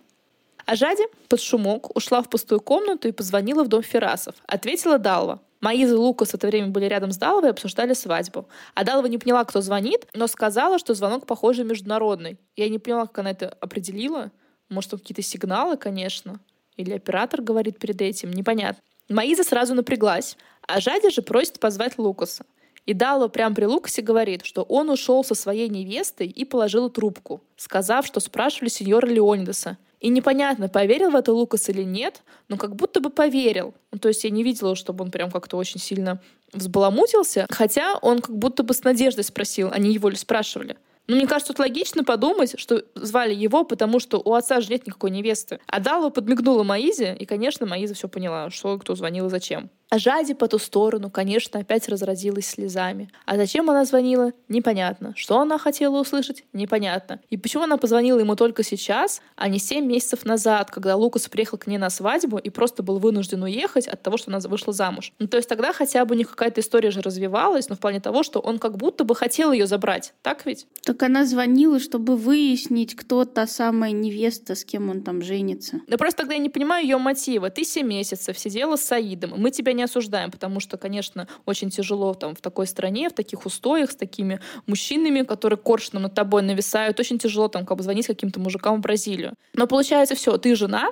А 0.66 0.76
Жади 0.76 1.04
под 1.28 1.40
шумок 1.40 1.96
ушла 1.96 2.22
в 2.22 2.28
пустую 2.28 2.60
комнату 2.60 3.08
и 3.08 3.12
позвонила 3.12 3.64
в 3.64 3.68
дом 3.68 3.82
Ферасов. 3.82 4.34
Ответила 4.46 4.98
Далва. 4.98 5.40
Маиза 5.60 5.94
и 5.94 5.96
Лукас 5.96 6.30
в 6.30 6.34
это 6.34 6.46
время 6.46 6.68
были 6.68 6.84
рядом 6.84 7.10
с 7.10 7.16
Далвой 7.16 7.48
и 7.48 7.50
обсуждали 7.50 7.92
свадьбу. 7.92 8.48
А 8.74 8.84
Далва 8.84 9.06
не 9.06 9.18
поняла, 9.18 9.44
кто 9.44 9.60
звонит, 9.60 10.06
но 10.14 10.26
сказала, 10.26 10.78
что 10.78 10.94
звонок, 10.94 11.26
похоже, 11.26 11.64
международный. 11.64 12.38
Я 12.56 12.68
не 12.68 12.78
поняла, 12.78 13.06
как 13.06 13.18
она 13.18 13.30
это 13.30 13.48
определила. 13.60 14.30
Может, 14.68 14.92
какие-то 14.92 15.22
сигналы, 15.22 15.76
конечно. 15.76 16.40
Или 16.76 16.92
оператор 16.92 17.42
говорит 17.42 17.78
перед 17.78 18.00
этим, 18.00 18.30
непонятно. 18.32 18.82
Маиза 19.08 19.42
сразу 19.42 19.74
напряглась, 19.74 20.36
а 20.66 20.80
Жади 20.80 21.10
же 21.10 21.22
просит 21.22 21.58
позвать 21.58 21.98
Лукаса. 21.98 22.44
И 22.84 22.94
Дало 22.94 23.28
прямо 23.28 23.54
при 23.54 23.64
Лукасе 23.64 24.00
говорит, 24.00 24.44
что 24.44 24.62
он 24.62 24.88
ушел 24.90 25.24
со 25.24 25.34
своей 25.34 25.68
невестой 25.68 26.26
и 26.26 26.44
положил 26.44 26.88
трубку, 26.88 27.42
сказав, 27.56 28.06
что 28.06 28.20
спрашивали 28.20 28.68
сеньора 28.68 29.06
Леонидаса. 29.06 29.76
И 30.00 30.08
непонятно, 30.10 30.68
поверил 30.68 31.10
в 31.10 31.16
это 31.16 31.32
Лукас 31.32 31.68
или 31.68 31.82
нет, 31.82 32.22
но 32.48 32.56
как 32.56 32.76
будто 32.76 33.00
бы 33.00 33.10
поверил. 33.10 33.74
Ну, 33.90 33.98
то 33.98 34.08
есть 34.08 34.24
я 34.24 34.30
не 34.30 34.44
видела, 34.44 34.76
чтобы 34.76 35.04
он 35.04 35.10
прям 35.10 35.30
как-то 35.30 35.56
очень 35.56 35.80
сильно 35.80 36.20
взбаламутился, 36.52 37.46
хотя 37.50 37.98
он 38.00 38.20
как 38.20 38.36
будто 38.36 38.62
бы 38.62 38.74
с 38.74 38.84
надеждой 38.84 39.24
спросил, 39.24 39.70
они 39.72 39.92
его 39.92 40.08
ли 40.08 40.16
спрашивали. 40.16 40.76
Ну, 41.08 41.16
мне 41.16 41.26
кажется, 41.26 41.54
тут 41.54 41.60
логично 41.60 42.04
подумать, 42.04 42.54
что 42.60 42.84
звали 42.94 43.34
его, 43.34 43.64
потому 43.64 43.98
что 43.98 44.20
у 44.22 44.34
отца 44.34 44.60
же 44.60 44.68
нет 44.70 44.86
никакой 44.86 45.10
невесты. 45.10 45.58
А 45.66 45.80
Дала 45.80 46.10
подмигнула 46.10 46.62
Маизе, 46.64 47.16
и, 47.18 47.24
конечно, 47.24 47.66
Маиза 47.66 47.94
все 47.94 48.08
поняла, 48.08 48.50
что 48.50 48.78
кто 48.78 48.94
звонил 48.94 49.26
и 49.26 49.30
зачем. 49.30 49.70
А 49.90 49.98
Жади 49.98 50.34
по 50.34 50.48
ту 50.48 50.58
сторону, 50.58 51.10
конечно, 51.10 51.60
опять 51.60 51.88
разразилась 51.88 52.46
слезами. 52.46 53.10
А 53.24 53.36
зачем 53.36 53.70
она 53.70 53.86
звонила? 53.86 54.32
Непонятно. 54.48 55.14
Что 55.16 55.40
она 55.40 55.56
хотела 55.58 55.98
услышать? 55.98 56.44
Непонятно. 56.52 57.20
И 57.30 57.38
почему 57.38 57.62
она 57.62 57.78
позвонила 57.78 58.18
ему 58.18 58.36
только 58.36 58.62
сейчас, 58.62 59.22
а 59.36 59.48
не 59.48 59.58
семь 59.58 59.86
месяцев 59.86 60.26
назад, 60.26 60.70
когда 60.70 60.94
Лукас 60.94 61.28
приехал 61.28 61.56
к 61.56 61.66
ней 61.66 61.78
на 61.78 61.88
свадьбу 61.88 62.36
и 62.36 62.50
просто 62.50 62.82
был 62.82 62.98
вынужден 62.98 63.42
уехать 63.42 63.88
от 63.88 64.02
того, 64.02 64.18
что 64.18 64.30
она 64.30 64.40
вышла 64.40 64.74
замуж. 64.74 65.12
Ну, 65.18 65.26
то 65.26 65.38
есть 65.38 65.48
тогда 65.48 65.72
хотя 65.72 66.04
бы 66.04 66.14
у 66.14 66.18
них 66.18 66.28
какая-то 66.28 66.60
история 66.60 66.90
же 66.90 67.00
развивалась, 67.00 67.70
но 67.70 67.74
в 67.74 67.80
плане 67.80 68.00
того, 68.00 68.22
что 68.22 68.40
он 68.40 68.58
как 68.58 68.76
будто 68.76 69.04
бы 69.04 69.14
хотел 69.14 69.52
ее 69.52 69.66
забрать. 69.66 70.12
Так 70.20 70.44
ведь? 70.44 70.66
Так 70.82 71.02
она 71.02 71.24
звонила, 71.24 71.80
чтобы 71.80 72.16
выяснить, 72.16 72.94
кто 72.94 73.24
та 73.24 73.46
самая 73.46 73.92
невеста, 73.92 74.54
с 74.54 74.64
кем 74.66 74.90
он 74.90 75.00
там 75.00 75.22
женится. 75.22 75.80
Да 75.86 75.96
просто 75.96 76.18
тогда 76.18 76.34
я 76.34 76.40
не 76.40 76.50
понимаю 76.50 76.84
ее 76.84 76.98
мотива. 76.98 77.48
Ты 77.48 77.64
семь 77.64 77.88
месяцев 77.88 78.38
сидела 78.38 78.76
с 78.76 78.84
Саидом, 78.84 79.32
мы 79.36 79.50
тебя 79.50 79.72
не 79.78 79.84
осуждаем, 79.84 80.30
потому 80.30 80.60
что, 80.60 80.76
конечно, 80.76 81.26
очень 81.46 81.70
тяжело 81.70 82.12
там 82.14 82.34
в 82.34 82.40
такой 82.40 82.66
стране, 82.66 83.08
в 83.08 83.14
таких 83.14 83.46
устоях, 83.46 83.92
с 83.92 83.96
такими 83.96 84.40
мужчинами, 84.66 85.22
которые 85.22 85.56
коршуном 85.56 86.02
над 86.02 86.14
тобой 86.14 86.42
нависают. 86.42 87.00
Очень 87.00 87.18
тяжело 87.18 87.48
там 87.48 87.64
как 87.64 87.78
бы 87.78 87.82
звонить 87.82 88.06
каким-то 88.06 88.40
мужикам 88.40 88.76
в 88.76 88.80
Бразилию. 88.80 89.34
Но 89.54 89.66
получается 89.66 90.14
все, 90.14 90.36
ты 90.36 90.54
жена, 90.54 90.90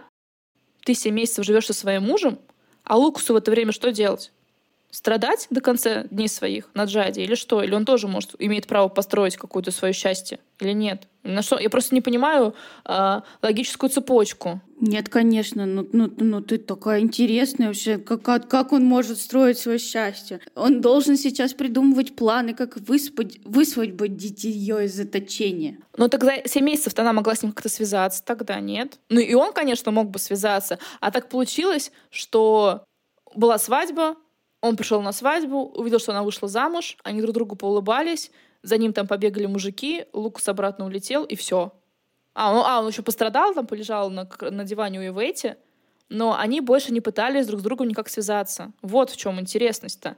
ты 0.85 0.95
7 0.95 1.15
месяцев 1.15 1.45
живешь 1.45 1.67
со 1.67 1.75
своим 1.75 2.05
мужем, 2.05 2.39
а 2.85 2.97
Лукусу 2.97 3.35
в 3.35 3.37
это 3.37 3.51
время 3.51 3.73
что 3.73 3.93
делать? 3.93 4.33
Страдать 4.97 5.47
до 5.51 5.61
конца 5.61 6.05
дней 6.05 6.27
своих 6.27 6.71
на 6.73 6.85
джаде 6.85 7.23
или 7.23 7.35
что? 7.35 7.63
Или 7.63 7.75
он 7.75 7.85
тоже 7.85 8.09
может, 8.09 8.35
имеет 8.39 8.67
право 8.67 8.89
построить 8.89 9.37
какое-то 9.37 9.71
свое 9.71 9.93
счастье 9.93 10.39
или 10.59 10.73
нет? 10.73 11.07
На 11.23 11.43
что? 11.43 11.59
Я 11.59 11.69
просто 11.69 11.95
не 11.95 12.01
понимаю 12.01 12.55
э, 12.87 13.21
логическую 13.43 13.91
цепочку. 13.91 14.63
Нет, 14.81 15.11
конечно, 15.11 15.67
ну, 15.67 15.87
ну, 15.93 16.11
ну 16.17 16.41
ты 16.41 16.57
такая 16.57 17.01
интересная 17.01 17.67
вообще, 17.67 17.99
как, 17.99 18.49
как, 18.49 18.73
он 18.73 18.87
может 18.87 19.19
строить 19.19 19.59
свое 19.59 19.79
счастье? 19.79 20.41
Он 20.55 20.81
должен 20.81 21.19
сейчас 21.19 21.53
придумывать 21.53 22.17
планы, 22.17 22.55
как 22.55 22.79
выспать, 22.79 23.39
высвободить 23.45 24.45
ее 24.45 24.87
из 24.87 24.95
заточения. 24.95 25.77
Ну 25.99 26.09
тогда 26.09 26.37
7 26.43 26.65
месяцев-то 26.65 27.03
она 27.03 27.13
могла 27.13 27.35
с 27.35 27.43
ним 27.43 27.53
как-то 27.53 27.69
связаться, 27.69 28.25
тогда 28.25 28.61
нет. 28.61 28.99
Ну 29.11 29.21
и 29.21 29.35
он, 29.35 29.53
конечно, 29.53 29.93
мог 29.93 30.09
бы 30.09 30.19
связаться. 30.19 30.79
А 31.03 31.11
так 31.11 31.29
получилось, 31.29 31.93
что 32.11 32.87
была 33.35 33.59
свадьба, 33.59 34.17
он 34.69 34.77
пришел 34.77 35.03
на 35.03 35.13
свадьбу, 35.13 35.67
увидел, 35.75 35.99
что 35.99 36.13
она 36.13 36.23
вышла 36.23 36.49
замуж, 36.49 36.97
они 37.03 37.21
друг 37.21 37.35
другу 37.35 37.57
поулыбались, 37.57 38.31
за 38.63 38.79
ним 38.79 38.93
там 38.93 39.07
побегали 39.07 39.47
мужики, 39.47 40.07
Лукас 40.13 40.49
обратно 40.49 40.87
улетел, 40.87 41.25
и 41.25 41.37
все. 41.37 41.73
А, 42.35 42.53
он, 42.53 42.63
а, 42.67 42.81
он 42.81 42.89
еще 42.89 43.03
пострадал, 43.03 43.55
там 43.55 43.67
полежал 43.67 44.11
на, 44.11 44.29
на 44.41 44.65
диване 44.65 45.01
у 45.01 45.03
Ивети, 45.03 45.57
но 46.09 46.37
они 46.39 46.61
больше 46.61 46.93
не 46.93 47.01
пытались 47.01 47.47
друг 47.47 47.61
с 47.61 47.63
другом 47.63 47.89
никак 47.89 48.09
связаться. 48.09 48.73
Вот 48.83 49.11
в 49.11 49.17
чем 49.17 49.41
интересность-то. 49.41 50.11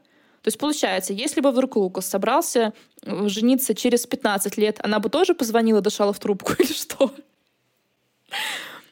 То 0.42 0.48
есть 0.48 0.58
получается, 0.58 1.12
если 1.12 1.40
бы 1.40 1.50
вдруг 1.50 1.76
Лукас 1.76 2.06
собрался 2.06 2.72
э, 3.02 3.28
жениться 3.28 3.74
через 3.74 4.06
15 4.06 4.56
лет, 4.56 4.78
она 4.82 4.98
бы 4.98 5.10
тоже 5.10 5.34
позвонила, 5.34 5.80
дышала 5.80 6.12
в 6.12 6.18
трубку 6.18 6.52
или 6.58 6.72
что? 6.72 7.12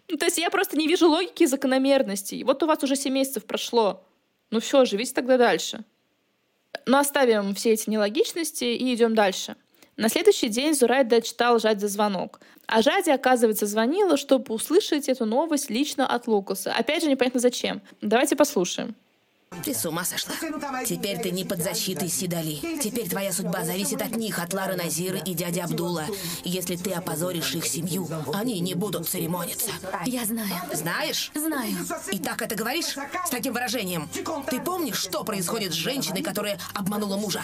Ну, 0.08 0.16
то 0.16 0.26
есть 0.26 0.38
я 0.38 0.50
просто 0.50 0.76
не 0.76 0.86
вижу 0.86 1.08
логики 1.08 1.44
и 1.44 1.46
закономерностей. 1.46 2.42
Вот 2.44 2.62
у 2.62 2.66
вас 2.66 2.82
уже 2.82 2.96
7 2.96 3.12
месяцев 3.12 3.44
прошло. 3.44 4.04
Ну 4.50 4.60
все, 4.60 4.84
живите 4.84 5.12
тогда 5.12 5.38
дальше. 5.38 5.84
Но 6.86 6.98
оставим 6.98 7.54
все 7.54 7.72
эти 7.72 7.90
нелогичности 7.90 8.64
и 8.64 8.94
идем 8.94 9.14
дальше. 9.14 9.56
На 9.96 10.08
следующий 10.08 10.48
день 10.48 10.74
Зурайда 10.74 11.22
читал 11.22 11.58
Жаде 11.58 11.88
звонок. 11.88 12.40
А 12.66 12.82
Жаде, 12.82 13.12
оказывается, 13.14 13.66
звонила, 13.66 14.16
чтобы 14.16 14.54
услышать 14.54 15.08
эту 15.08 15.24
новость 15.24 15.70
лично 15.70 16.06
от 16.06 16.26
Лукаса. 16.26 16.72
Опять 16.72 17.02
же, 17.02 17.10
непонятно 17.10 17.40
зачем. 17.40 17.80
Давайте 18.02 18.36
послушаем. 18.36 18.94
Ты 19.64 19.74
с 19.74 19.84
ума 19.86 20.04
сошла? 20.04 20.34
Теперь 20.84 21.18
ты 21.18 21.30
не 21.30 21.44
под 21.44 21.62
защитой 21.62 22.08
Сидали. 22.08 22.78
Теперь 22.80 23.08
твоя 23.08 23.32
судьба 23.32 23.64
зависит 23.64 24.00
от 24.00 24.16
них, 24.16 24.38
от 24.38 24.52
Лары 24.54 24.76
Назиры 24.76 25.20
и 25.24 25.34
дяди 25.34 25.60
Абдула. 25.60 26.04
Если 26.44 26.76
ты 26.76 26.92
опозоришь 26.92 27.54
их 27.54 27.66
семью, 27.66 28.08
они 28.32 28.60
не 28.60 28.74
будут 28.74 29.08
церемониться. 29.08 29.70
Я 30.04 30.24
знаю. 30.24 30.54
Знаешь? 30.72 31.30
Знаю. 31.34 31.76
И 32.12 32.18
так 32.18 32.42
это 32.42 32.54
говоришь? 32.54 32.96
С 33.26 33.30
таким 33.30 33.52
выражением. 33.52 34.08
Ты 34.50 34.60
помнишь, 34.60 34.98
что 34.98 35.24
происходит 35.24 35.72
с 35.72 35.76
женщиной, 35.76 36.22
которая 36.22 36.58
обманула 36.74 37.16
мужа? 37.16 37.42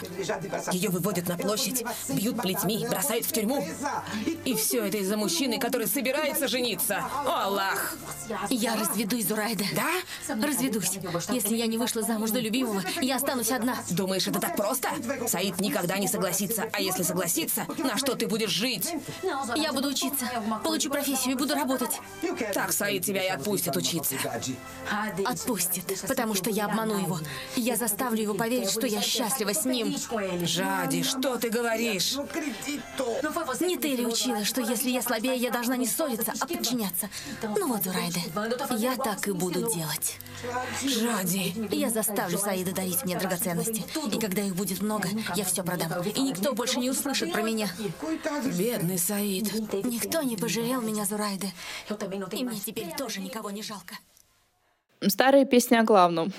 Ее 0.73 0.91
выводят 0.91 1.29
на 1.29 1.37
площадь, 1.37 1.85
бьют 2.09 2.41
плетьми, 2.41 2.87
бросают 2.89 3.27
в 3.27 3.33
тюрьму. 3.33 3.67
И 4.45 4.55
все 4.55 4.85
это 4.87 4.99
из-за 4.99 5.17
мужчины, 5.17 5.59
который 5.59 5.87
собирается 5.87 6.49
жениться. 6.49 7.05
О, 7.27 7.45
Аллах! 7.45 7.97
Я 8.51 8.77
разведусь, 8.77 9.27
Зурайда. 9.27 9.65
Да? 9.75 10.35
Разведусь. 10.35 10.99
Если 11.31 11.57
я 11.57 11.67
не 11.67 11.79
вышла 11.79 12.02
замуж 12.03 12.31
за 12.31 12.41
любимого, 12.41 12.83
я 13.01 13.17
останусь 13.17 13.51
одна. 13.51 13.77
Думаешь, 13.91 14.27
это 14.27 14.41
так 14.41 14.57
просто? 14.57 14.89
Саид 15.27 15.61
никогда 15.61 15.99
не 15.99 16.09
согласится. 16.09 16.69
А 16.73 16.81
если 16.81 17.03
согласится, 17.03 17.67
на 17.79 17.97
что 17.97 18.15
ты 18.15 18.27
будешь 18.27 18.51
жить? 18.51 18.89
Я 19.57 19.73
буду 19.73 19.89
учиться, 19.89 20.27
получу 20.65 20.91
профессию 20.91 21.35
и 21.35 21.37
буду 21.37 21.55
работать. 21.55 22.01
Так 22.55 22.73
Саид 22.73 23.05
тебя 23.05 23.25
и 23.25 23.29
отпустит 23.29 23.77
учиться. 23.77 24.17
Отпустит, 25.25 25.85
потому 26.07 26.35
что 26.35 26.51
я 26.51 26.67
обману 26.67 26.99
его. 26.99 27.19
Я 27.57 27.77
заставлю 27.77 28.23
его 28.23 28.35
поверить, 28.35 28.71
что 28.71 28.87
я 28.87 29.01
счастлива 29.01 29.53
с 29.53 29.65
ним. 29.65 29.97
Жади, 30.43 31.03
что 31.03 31.37
ты 31.37 31.51
говоришь? 31.51 32.17
Не 33.61 33.77
ты 33.77 33.89
ли 33.97 34.07
учила, 34.07 34.45
что 34.45 34.61
если 34.61 34.91
я 34.91 35.03
слабее, 35.03 35.37
я 35.37 35.51
должна 35.51 35.77
не 35.77 35.87
ссориться, 35.87 36.33
а 36.39 36.47
подчиняться? 36.47 37.09
Ну 37.43 37.69
вот, 37.69 37.85
Зурайда, 37.85 38.21
я 38.77 38.97
так 38.97 39.29
и 39.29 39.33
буду 39.33 39.71
делать. 39.73 40.17
Жади. 40.83 41.55
Я 41.71 41.82
заставлю 41.91 42.39
Саида 42.39 42.75
дарить 42.75 43.05
мне 43.05 43.19
драгоценности. 43.19 43.85
И 44.15 44.19
когда 44.19 44.43
их 44.43 44.55
будет 44.55 44.81
много, 44.81 45.09
я 45.35 45.45
все 45.45 45.63
продам. 45.63 46.03
И 46.03 46.21
никто 46.21 46.53
больше 46.53 46.79
не 46.79 46.91
услышит 46.91 47.33
про 47.33 47.43
меня. 47.43 47.69
Бедный 48.57 48.99
Саид. 48.99 49.53
Никто 49.85 50.23
не 50.23 50.37
пожалел 50.37 50.81
меня, 50.81 51.05
Зурайда. 51.05 51.49
И 52.33 52.45
мне 52.45 52.59
теперь 52.59 52.95
тоже 52.97 53.21
никого 53.21 53.51
не 53.51 53.63
жалко. 53.63 53.97
Старая 55.09 55.45
песня 55.45 55.81
о 55.81 55.85
главном. 55.85 56.33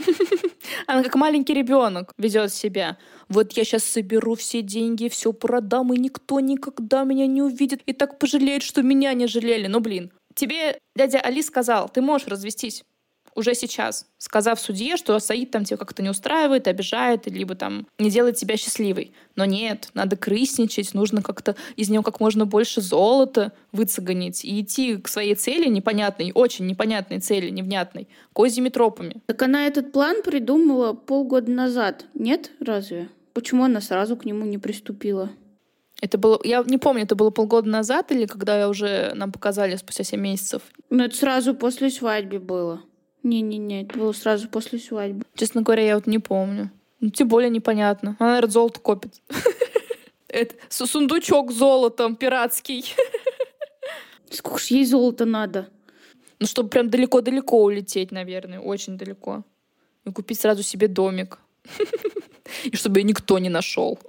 Она 0.87 1.03
как 1.03 1.15
маленький 1.15 1.53
ребенок 1.53 2.13
ведет 2.17 2.53
себя. 2.53 2.97
Вот 3.27 3.51
я 3.53 3.65
сейчас 3.65 3.83
соберу 3.83 4.35
все 4.35 4.61
деньги, 4.61 5.09
все 5.09 5.33
продам, 5.33 5.93
и 5.93 5.97
никто 5.97 6.39
никогда 6.39 7.03
меня 7.03 7.27
не 7.27 7.41
увидит 7.41 7.81
и 7.85 7.93
так 7.93 8.19
пожалеет, 8.19 8.63
что 8.63 8.81
меня 8.81 9.13
не 9.13 9.27
жалели. 9.27 9.67
Ну, 9.67 9.81
блин. 9.81 10.11
Тебе 10.33 10.79
дядя 10.95 11.19
Али 11.19 11.43
сказал, 11.43 11.89
ты 11.89 12.01
можешь 12.01 12.27
развестись 12.27 12.83
уже 13.35 13.55
сейчас, 13.55 14.07
сказав 14.17 14.59
судье, 14.59 14.97
что 14.97 15.17
Саид 15.19 15.51
там 15.51 15.65
тебя 15.65 15.77
как-то 15.77 16.01
не 16.01 16.09
устраивает, 16.09 16.67
обижает, 16.67 17.27
либо 17.27 17.55
там 17.55 17.87
не 17.99 18.09
делает 18.09 18.35
тебя 18.35 18.57
счастливой. 18.57 19.13
Но 19.35 19.45
нет, 19.45 19.89
надо 19.93 20.15
крысничать, 20.15 20.93
нужно 20.93 21.21
как-то 21.21 21.55
из 21.75 21.89
него 21.89 22.03
как 22.03 22.19
можно 22.19 22.45
больше 22.45 22.81
золота 22.81 23.51
выцегонить 23.71 24.45
и 24.45 24.61
идти 24.61 24.97
к 24.97 25.07
своей 25.07 25.35
цели 25.35 25.67
непонятной, 25.67 26.31
очень 26.33 26.67
непонятной 26.67 27.19
цели, 27.19 27.49
невнятной, 27.49 28.07
козьими 28.33 28.69
тропами. 28.69 29.21
Так 29.25 29.41
она 29.41 29.67
этот 29.67 29.91
план 29.91 30.21
придумала 30.23 30.93
полгода 30.93 31.51
назад, 31.51 32.05
нет? 32.13 32.51
Разве? 32.59 33.09
Почему 33.33 33.63
она 33.63 33.81
сразу 33.81 34.15
к 34.15 34.25
нему 34.25 34.45
не 34.45 34.57
приступила? 34.57 35.31
Это 36.01 36.17
было, 36.17 36.37
я 36.43 36.63
не 36.65 36.77
помню, 36.77 37.03
это 37.03 37.15
было 37.15 37.29
полгода 37.29 37.69
назад 37.69 38.11
или 38.11 38.25
когда 38.25 38.59
я 38.59 38.67
уже 38.67 39.13
нам 39.15 39.31
показали 39.31 39.77
спустя 39.77 40.03
7 40.03 40.19
месяцев. 40.19 40.61
Ну, 40.89 41.05
это 41.05 41.15
сразу 41.15 41.55
после 41.55 41.89
свадьбы 41.89 42.39
было. 42.39 42.81
Не-не-не, 43.23 43.83
это 43.83 43.97
было 43.97 44.11
сразу 44.11 44.49
после 44.49 44.79
свадьбы. 44.79 45.25
Честно 45.35 45.61
говоря, 45.61 45.83
я 45.83 45.95
вот 45.95 46.07
не 46.07 46.19
помню. 46.19 46.71
Ну, 46.99 47.09
тем 47.09 47.27
более 47.29 47.49
непонятно. 47.49 48.15
Она, 48.19 48.31
наверное, 48.31 48.51
золото 48.51 48.79
копит. 48.79 49.21
Это 50.27 50.55
сундучок 50.69 51.51
золотом 51.51 52.15
пиратский. 52.15 52.93
Сколько 54.29 54.59
ж 54.59 54.67
ей 54.67 54.85
золота 54.85 55.25
надо? 55.25 55.69
Ну, 56.39 56.47
чтобы 56.47 56.69
прям 56.69 56.89
далеко-далеко 56.89 57.63
улететь, 57.63 58.11
наверное, 58.11 58.59
очень 58.59 58.97
далеко. 58.97 59.43
И 60.05 60.11
купить 60.11 60.39
сразу 60.39 60.63
себе 60.63 60.87
домик. 60.87 61.39
И 62.63 62.75
чтобы 62.75 62.99
ее 62.99 63.03
никто 63.03 63.39
не 63.39 63.49
нашел. 63.49 63.99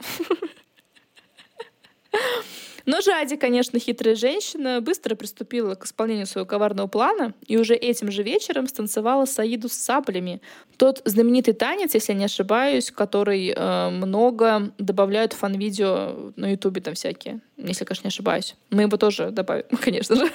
Но 2.86 3.00
Жади, 3.00 3.36
конечно, 3.36 3.78
хитрая 3.78 4.14
женщина, 4.14 4.80
быстро 4.80 5.14
приступила 5.14 5.74
к 5.74 5.86
исполнению 5.86 6.26
своего 6.26 6.46
коварного 6.46 6.86
плана 6.86 7.34
и 7.46 7.56
уже 7.56 7.74
этим 7.74 8.10
же 8.10 8.22
вечером 8.22 8.66
станцевала 8.66 9.24
Саиду 9.24 9.68
с 9.68 9.72
саблями. 9.72 10.42
Тот 10.76 11.00
знаменитый 11.04 11.54
танец, 11.54 11.94
если 11.94 12.12
я 12.12 12.18
не 12.18 12.24
ошибаюсь, 12.26 12.90
который 12.90 13.54
э, 13.54 13.90
много 13.90 14.72
добавляют 14.78 15.32
в 15.32 15.38
фан-видео 15.38 16.32
на 16.36 16.52
ютубе 16.52 16.80
там 16.80 16.94
всякие, 16.94 17.40
если, 17.56 17.84
конечно, 17.84 18.06
не 18.06 18.08
ошибаюсь. 18.08 18.54
Мы 18.70 18.82
его 18.82 18.96
тоже 18.96 19.30
добавим, 19.30 19.64
конечно 19.80 20.16
же. 20.16 20.30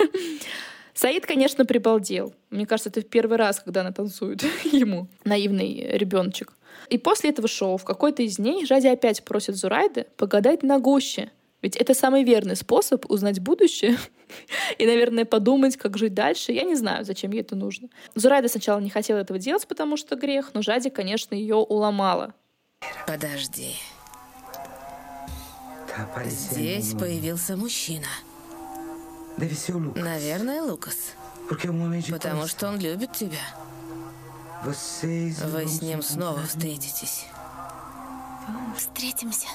Саид, 0.93 1.25
конечно, 1.25 1.65
прибалдел. 1.65 2.33
Мне 2.49 2.65
кажется, 2.65 2.89
это 2.89 3.01
в 3.01 3.05
первый 3.05 3.37
раз, 3.37 3.59
когда 3.59 3.81
она 3.81 3.91
танцует 3.91 4.43
ему, 4.65 5.07
наивный 5.23 5.87
ребеночек. 5.93 6.53
И 6.89 6.97
после 6.97 7.29
этого 7.29 7.47
шоу 7.47 7.77
в 7.77 7.85
какой-то 7.85 8.23
из 8.23 8.37
дней 8.37 8.65
Жади 8.65 8.87
опять 8.87 9.23
просит 9.23 9.55
Зурайды 9.55 10.07
погадать 10.17 10.63
на 10.63 10.79
гуще. 10.79 11.29
Ведь 11.61 11.75
это 11.75 11.93
самый 11.93 12.23
верный 12.23 12.55
способ 12.55 13.09
узнать 13.11 13.39
будущее 13.39 13.97
и, 14.77 14.85
наверное, 14.85 15.25
подумать, 15.25 15.77
как 15.77 15.97
жить 15.97 16.13
дальше. 16.13 16.51
Я 16.51 16.63
не 16.63 16.75
знаю, 16.75 17.03
зачем 17.05 17.31
ей 17.31 17.41
это 17.41 17.55
нужно. 17.55 17.89
Зурайда 18.15 18.47
сначала 18.47 18.79
не 18.79 18.89
хотела 18.89 19.17
этого 19.17 19.39
делать, 19.39 19.67
потому 19.67 19.97
что 19.97 20.15
грех, 20.15 20.51
но 20.53 20.61
Жади, 20.61 20.89
конечно, 20.89 21.35
ее 21.35 21.55
уломала. 21.55 22.33
Подожди. 23.05 23.75
Здесь 26.25 26.93
появился 26.93 27.57
мужчина. 27.57 28.07
Наверное, 29.37 30.61
Лукас. 30.61 31.13
Потому 31.49 32.47
что 32.47 32.67
он 32.67 32.79
любит 32.79 33.13
тебя. 33.13 33.39
Вы 34.63 34.73
с 34.73 35.81
ним 35.81 36.01
снова 36.01 36.41
встретитесь. 36.43 37.25
Встретимся. 38.77 39.47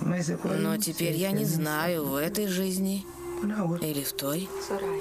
Но 0.00 0.76
теперь 0.76 1.14
я 1.16 1.30
не 1.32 1.44
знаю, 1.44 2.06
в 2.06 2.16
этой 2.16 2.46
жизни 2.46 3.04
или 3.80 4.02
в 4.02 4.12
той. 4.12 4.48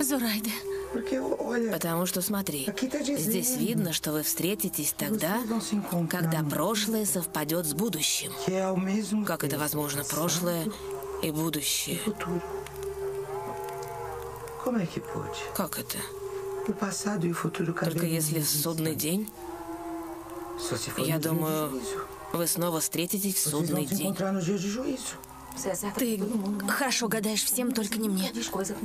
Зурайда. 0.02 0.50
Потому 1.74 2.06
что 2.06 2.22
смотри, 2.22 2.68
здесь 3.18 3.58
видно, 3.58 3.92
что 3.92 4.12
вы 4.12 4.24
встретитесь 4.24 4.94
тогда, 4.98 5.42
когда 6.10 6.44
прошлое 6.44 7.06
совпадет 7.06 7.66
с 7.66 7.74
будущим. 7.74 8.32
Как 9.26 9.44
это 9.44 9.58
возможно, 9.58 10.04
прошлое 10.04 10.68
и 11.22 11.32
будущее? 11.32 12.00
Как 15.56 15.80
это? 15.80 15.98
Только 16.66 18.06
если 18.06 18.40
в 18.40 18.50
судный 18.50 18.96
день? 18.96 19.30
Я 20.98 21.20
думаю, 21.20 21.80
вы 22.36 22.48
снова 22.48 22.80
встретитесь 22.80 23.36
в 23.36 23.50
судный 23.50 23.86
день. 23.86 24.16
Ты 25.98 26.22
хорошо 26.68 27.08
гадаешь 27.08 27.44
всем, 27.44 27.72
только 27.72 27.98
не 27.98 28.10
мне. 28.10 28.32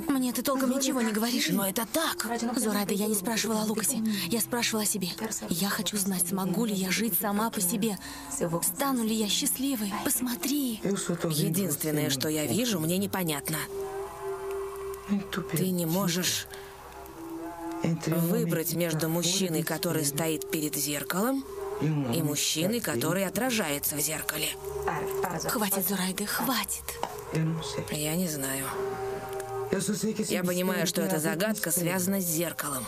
Мне 0.09 0.33
ты 0.33 0.43
толком 0.43 0.71
ничего 0.71 1.01
не 1.01 1.13
говоришь. 1.13 1.49
Но 1.49 1.69
это 1.69 1.87
так. 1.93 2.27
Зурайда, 2.57 2.95
я 2.95 3.07
не 3.07 3.15
спрашивала 3.15 3.63
о 3.63 3.65
Лукасе. 3.65 4.03
Я 4.29 4.41
спрашивала 4.41 4.85
о 4.85 4.87
себе. 4.87 5.09
Я 5.49 5.69
хочу 5.69 5.97
знать, 5.97 6.29
смогу 6.29 6.65
ли 6.65 6.75
я 6.75 6.91
жить 6.91 7.15
сама 7.21 7.51
по 7.51 7.61
себе. 7.61 7.99
Стану 8.63 9.05
ли 9.05 9.15
я 9.15 9.29
счастливой? 9.29 9.93
Посмотри. 10.05 10.81
Единственное, 10.83 12.11
что 12.11 12.29
я 12.29 12.47
вижу, 12.47 12.79
мне 12.81 12.99
непонятно. 12.99 13.59
Ты 15.57 15.71
не 15.71 15.87
можешь 15.87 16.47
выбрать 18.07 18.75
между 18.75 19.09
мужчиной, 19.09 19.63
который 19.63 20.05
стоит 20.05 20.51
перед 20.51 20.77
зеркалом, 20.77 21.45
и 21.81 22.23
мужчиной, 22.23 22.81
который 22.81 23.25
отражается 23.27 23.97
в 23.97 24.01
зеркале. 24.01 24.49
Хватит, 25.49 25.89
Зурайды, 25.89 26.27
хватит. 26.27 26.85
Я 27.91 28.17
не 28.17 28.29
знаю. 28.29 28.67
Я 30.29 30.45
понимаю, 30.45 30.87
что 30.87 31.01
эта 31.03 31.19
загадка 31.19 31.71
связана 31.71 32.21
с 32.21 32.25
зеркалом. 32.25 32.87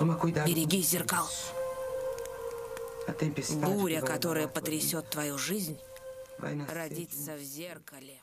Береги 0.00 0.82
зеркал. 0.82 1.28
Буря, 3.56 4.00
которая 4.00 4.48
потрясет 4.48 5.10
твою 5.10 5.38
жизнь, 5.38 5.78
родится 6.38 7.34
в 7.34 7.42
зеркале. 7.42 8.21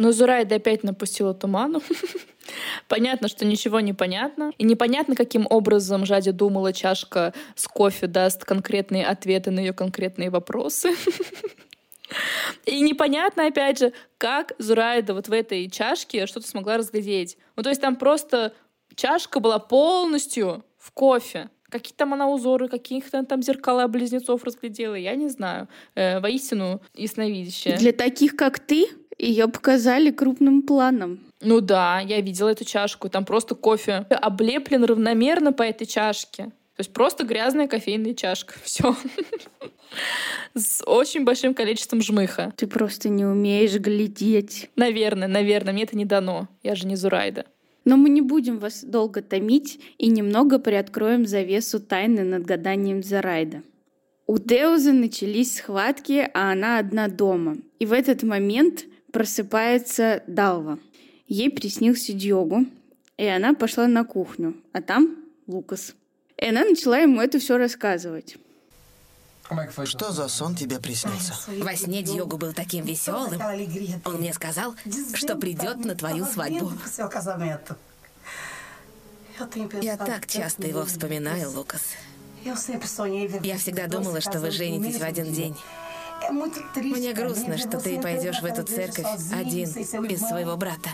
Но 0.00 0.12
Зурайда 0.12 0.54
опять 0.54 0.82
напустила 0.82 1.34
туману. 1.34 1.82
Понятно, 2.88 3.28
что 3.28 3.44
ничего 3.44 3.80
не 3.80 3.92
понятно. 3.92 4.50
И 4.56 4.64
непонятно, 4.64 5.14
каким 5.14 5.46
образом 5.50 6.06
Жади 6.06 6.30
думала, 6.30 6.72
чашка 6.72 7.34
с 7.54 7.68
кофе 7.68 8.06
даст 8.06 8.46
конкретные 8.46 9.04
ответы 9.04 9.50
на 9.50 9.60
ее 9.60 9.74
конкретные 9.74 10.30
вопросы. 10.30 10.92
И 12.64 12.80
непонятно, 12.80 13.46
опять 13.46 13.78
же, 13.78 13.92
как 14.16 14.54
Зурайда 14.56 15.12
вот 15.12 15.28
в 15.28 15.32
этой 15.34 15.68
чашке 15.68 16.24
что-то 16.24 16.48
смогла 16.48 16.78
разглядеть. 16.78 17.36
Ну, 17.56 17.62
то 17.62 17.68
есть 17.68 17.82
там 17.82 17.94
просто 17.94 18.54
чашка 18.94 19.38
была 19.38 19.58
полностью 19.58 20.64
в 20.78 20.92
кофе. 20.92 21.50
Какие 21.68 21.94
там 21.94 22.14
она 22.14 22.26
узоры, 22.30 22.68
каких-то 22.68 23.22
там 23.26 23.42
зеркала 23.42 23.86
близнецов 23.86 24.44
разглядела, 24.44 24.94
я 24.94 25.14
не 25.14 25.28
знаю. 25.28 25.68
Э, 25.94 26.20
воистину 26.20 26.80
ясновидящая. 26.94 27.76
Для 27.76 27.92
таких, 27.92 28.34
как 28.34 28.58
ты, 28.58 28.88
ее 29.26 29.48
показали 29.48 30.10
крупным 30.10 30.62
планом. 30.62 31.20
Ну 31.40 31.60
да, 31.60 32.00
я 32.00 32.20
видела 32.20 32.50
эту 32.50 32.64
чашку. 32.64 33.08
Там 33.08 33.24
просто 33.24 33.54
кофе 33.54 34.06
облеплен 34.10 34.84
равномерно 34.84 35.52
по 35.52 35.62
этой 35.62 35.86
чашке. 35.86 36.44
То 36.44 36.82
есть 36.82 36.92
просто 36.92 37.24
грязная 37.24 37.68
кофейная 37.68 38.14
чашка. 38.14 38.54
Все. 38.62 38.96
С 40.54 40.82
очень 40.86 41.24
большим 41.24 41.54
количеством 41.54 42.00
жмыха. 42.00 42.52
Ты 42.56 42.66
просто 42.66 43.08
не 43.08 43.24
умеешь 43.24 43.74
глядеть. 43.74 44.70
Наверное, 44.76 45.28
наверное, 45.28 45.72
мне 45.72 45.82
это 45.82 45.96
не 45.96 46.04
дано. 46.04 46.48
Я 46.62 46.74
же 46.74 46.86
не 46.86 46.96
Зурайда. 46.96 47.44
Но 47.84 47.96
мы 47.96 48.10
не 48.10 48.20
будем 48.20 48.58
вас 48.58 48.84
долго 48.84 49.22
томить 49.22 49.80
и 49.98 50.08
немного 50.08 50.58
приоткроем 50.58 51.26
завесу 51.26 51.80
тайны 51.80 52.24
над 52.24 52.44
гаданием 52.44 53.02
Зарайда. 53.02 53.62
У 54.26 54.38
Деузы 54.38 54.92
начались 54.92 55.56
схватки, 55.56 56.30
а 56.34 56.52
она 56.52 56.78
одна 56.78 57.08
дома. 57.08 57.56
И 57.78 57.86
в 57.86 57.92
этот 57.92 58.22
момент 58.22 58.84
просыпается 59.12 60.22
Далва. 60.26 60.78
Ей 61.26 61.50
приснился 61.50 62.12
Дьогу, 62.12 62.66
и 63.16 63.26
она 63.26 63.54
пошла 63.54 63.86
на 63.86 64.04
кухню, 64.04 64.56
а 64.72 64.80
там 64.82 65.16
Лукас. 65.46 65.94
И 66.36 66.46
она 66.46 66.64
начала 66.64 66.98
ему 66.98 67.20
это 67.20 67.38
все 67.38 67.58
рассказывать. 67.58 68.36
Что 69.84 70.12
за 70.12 70.28
сон 70.28 70.54
тебе 70.54 70.78
приснился? 70.78 71.34
Во 71.48 71.74
сне 71.74 72.02
Дьогу 72.02 72.36
был 72.36 72.52
таким 72.52 72.84
веселым. 72.84 73.40
Он 74.04 74.16
мне 74.16 74.32
сказал, 74.32 74.74
что 75.14 75.36
придет 75.36 75.84
на 75.84 75.94
твою 75.94 76.24
свадьбу. 76.24 76.72
Я 79.80 79.96
так 79.96 80.26
часто 80.26 80.66
его 80.66 80.84
вспоминаю, 80.84 81.50
Лукас. 81.50 81.82
Я 82.44 83.58
всегда 83.58 83.86
думала, 83.86 84.20
что 84.20 84.38
вы 84.40 84.50
женитесь 84.50 84.98
в 84.98 85.02
один 85.02 85.32
день. 85.32 85.56
Мне 86.30 87.12
грустно, 87.12 87.58
что 87.58 87.78
ты 87.78 88.00
пойдешь 88.00 88.40
в 88.40 88.44
эту 88.44 88.62
церковь 88.62 89.06
один, 89.32 89.72
без 90.08 90.20
своего 90.20 90.56
брата. 90.56 90.90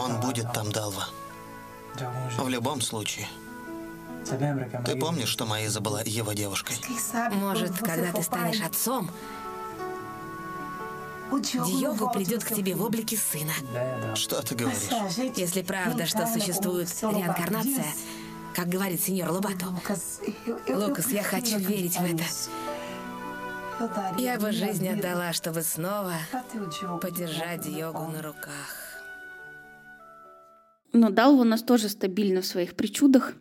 Он 0.00 0.20
будет 0.20 0.52
там, 0.52 0.70
Далва. 0.70 1.08
В 2.38 2.48
любом 2.48 2.80
случае. 2.80 3.26
Ты 4.84 4.96
помнишь, 4.96 5.28
что 5.28 5.46
Маиза 5.46 5.80
была 5.80 6.02
его 6.02 6.32
девушкой? 6.32 6.76
Может, 7.32 7.78
когда 7.78 8.12
ты 8.12 8.22
станешь 8.22 8.60
отцом, 8.60 9.10
Диогу 11.42 12.10
придет 12.10 12.44
к 12.44 12.54
тебе 12.54 12.74
в 12.74 12.82
облике 12.82 13.16
сына. 13.16 13.52
Что 14.14 14.40
ты 14.42 14.54
говоришь? 14.54 14.80
Если 15.36 15.62
правда, 15.62 16.06
что 16.06 16.26
существует 16.26 16.88
реинкарнация, 17.02 17.86
как 18.54 18.68
говорит 18.68 19.00
сеньор 19.00 19.30
Лобато. 19.30 19.66
Лукас, 20.68 21.10
я 21.10 21.22
хочу 21.22 21.58
верить 21.58 21.96
в 21.96 22.04
это. 22.04 22.24
Я 24.18 24.38
бы 24.38 24.52
жизнь 24.52 24.88
отдала, 24.88 25.32
чтобы 25.32 25.62
снова 25.62 26.14
подержать 27.00 27.62
Диогу 27.62 28.06
на 28.10 28.22
руках. 28.22 29.02
Но 30.92 31.10
Далва 31.10 31.40
у 31.40 31.44
нас 31.44 31.62
тоже 31.62 31.88
стабильна 31.88 32.40
в 32.40 32.46
своих 32.46 32.74
причудах. 32.76 33.32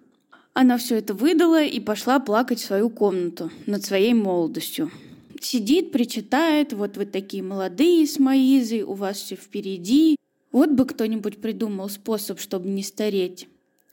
Она 0.54 0.78
все 0.78 0.98
это 0.98 1.14
выдала 1.14 1.64
и 1.64 1.80
пошла 1.80 2.20
плакать 2.20 2.60
в 2.60 2.66
свою 2.66 2.90
комнату 2.90 3.52
над 3.68 3.86
своей 3.86 4.16
молодостью. 4.16 4.92
Сидит, 5.40 5.92
причитает, 5.92 6.74
вот 6.74 6.98
вы 6.98 7.06
такие 7.06 7.44
молодые 7.44 8.08
с 8.08 8.18
Маизой, 8.18 8.82
у 8.82 8.94
вас 8.94 9.18
все 9.18 9.36
впереди. 9.36 10.18
Вот 10.52 10.72
бы 10.72 10.86
кто-нибудь 10.86 11.42
придумал 11.42 11.90
способ, 11.90 12.40
чтобы 12.40 12.70
не 12.70 12.82
стареть. 12.82 13.48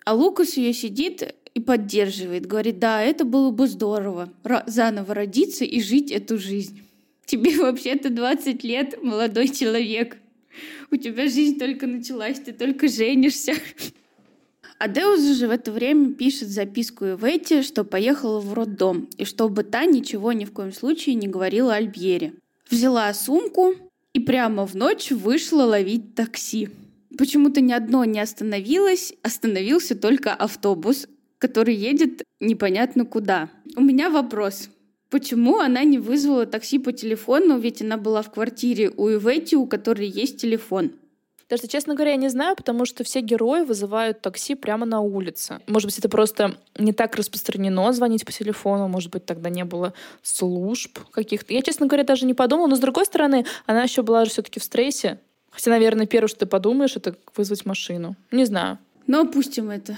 А 0.04 0.14
Лукас 0.14 0.56
ее 0.56 0.72
сидит 0.72 1.34
и 1.54 1.60
поддерживает, 1.60 2.46
говорит, 2.46 2.78
да, 2.78 3.02
это 3.02 3.24
было 3.24 3.50
бы 3.50 3.66
здорово, 3.66 4.32
заново 4.66 5.14
родиться 5.14 5.64
и 5.64 5.80
жить 5.80 6.10
эту 6.10 6.38
жизнь. 6.38 6.82
Тебе 7.26 7.56
вообще-то 7.58 8.10
20 8.10 8.64
лет, 8.64 9.02
молодой 9.02 9.48
человек. 9.48 10.16
У 10.90 10.96
тебя 10.96 11.28
жизнь 11.28 11.58
только 11.58 11.86
началась, 11.86 12.40
ты 12.40 12.52
только 12.52 12.88
женишься. 12.88 13.54
А 14.78 14.88
Деус 14.88 15.20
же 15.20 15.46
в 15.46 15.50
это 15.50 15.70
время 15.72 16.14
пишет 16.14 16.48
записку 16.48 17.04
Ивете, 17.04 17.62
что 17.62 17.84
поехала 17.84 18.40
в 18.40 18.54
роддом, 18.54 19.08
и 19.18 19.26
чтобы 19.26 19.62
та 19.62 19.84
ничего 19.84 20.32
ни 20.32 20.46
в 20.46 20.52
коем 20.52 20.72
случае 20.72 21.16
не 21.16 21.28
говорила 21.28 21.74
Альбьере. 21.74 22.32
Взяла 22.70 23.12
сумку 23.12 23.74
и 24.14 24.20
прямо 24.20 24.66
в 24.66 24.74
ночь 24.74 25.10
вышла 25.10 25.64
ловить 25.64 26.14
такси. 26.14 26.70
Почему-то 27.20 27.60
ни 27.60 27.70
одно 27.70 28.06
не 28.06 28.18
остановилось, 28.18 29.12
остановился 29.22 29.94
только 29.94 30.32
автобус, 30.32 31.06
который 31.36 31.74
едет 31.74 32.22
непонятно 32.40 33.04
куда. 33.04 33.50
У 33.76 33.82
меня 33.82 34.08
вопрос. 34.08 34.70
Почему 35.10 35.58
она 35.58 35.84
не 35.84 35.98
вызвала 35.98 36.46
такси 36.46 36.78
по 36.78 36.94
телефону, 36.94 37.58
ведь 37.58 37.82
она 37.82 37.98
была 37.98 38.22
в 38.22 38.30
квартире 38.32 38.90
у 38.96 39.10
Ивети, 39.10 39.54
у 39.54 39.66
которой 39.66 40.08
есть 40.08 40.40
телефон? 40.40 40.92
Даже, 41.50 41.66
честно 41.66 41.94
говоря, 41.94 42.12
я 42.12 42.16
не 42.16 42.30
знаю, 42.30 42.56
потому 42.56 42.86
что 42.86 43.04
все 43.04 43.20
герои 43.20 43.64
вызывают 43.64 44.22
такси 44.22 44.54
прямо 44.54 44.86
на 44.86 45.02
улице. 45.02 45.60
Может 45.66 45.88
быть, 45.88 45.98
это 45.98 46.08
просто 46.08 46.56
не 46.78 46.94
так 46.94 47.16
распространено 47.16 47.92
звонить 47.92 48.24
по 48.24 48.32
телефону, 48.32 48.88
может 48.88 49.10
быть, 49.10 49.26
тогда 49.26 49.50
не 49.50 49.66
было 49.66 49.92
служб 50.22 50.98
каких-то. 51.10 51.52
Я, 51.52 51.60
честно 51.60 51.86
говоря, 51.86 52.04
даже 52.04 52.24
не 52.24 52.32
подумала, 52.32 52.68
но 52.68 52.76
с 52.76 52.80
другой 52.80 53.04
стороны, 53.04 53.44
она 53.66 53.82
еще 53.82 54.00
была 54.00 54.24
же 54.24 54.30
все-таки 54.30 54.58
в 54.58 54.64
стрессе. 54.64 55.20
Хотя, 55.60 55.72
наверное, 55.72 56.06
первое, 56.06 56.28
что 56.28 56.38
ты 56.38 56.46
подумаешь, 56.46 56.96
это 56.96 57.14
вызвать 57.36 57.66
машину. 57.66 58.16
Не 58.30 58.46
знаю. 58.46 58.78
Но 59.06 59.20
опустим 59.20 59.68
это. 59.68 59.94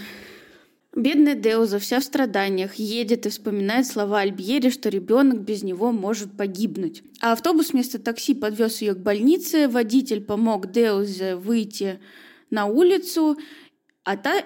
Бедная 0.93 1.37
Деуза, 1.37 1.79
вся 1.79 2.01
в 2.01 2.03
страданиях, 2.03 2.75
едет 2.75 3.27
и 3.27 3.29
вспоминает 3.29 3.87
слова 3.87 4.19
Альбьери, 4.23 4.71
что 4.71 4.89
ребенок 4.89 5.43
без 5.43 5.63
него 5.63 5.93
может 5.93 6.37
погибнуть. 6.37 7.05
А 7.21 7.31
автобус 7.31 7.71
вместо 7.71 8.01
такси 8.01 8.35
подвез 8.35 8.81
ее 8.83 8.95
к 8.95 8.99
больнице, 8.99 9.69
водитель 9.69 10.21
помог 10.21 10.73
Деузе 10.73 11.37
выйти 11.37 12.01
на 12.51 12.67
улицу, 12.67 13.39
а 14.03 14.17
та 14.17 14.43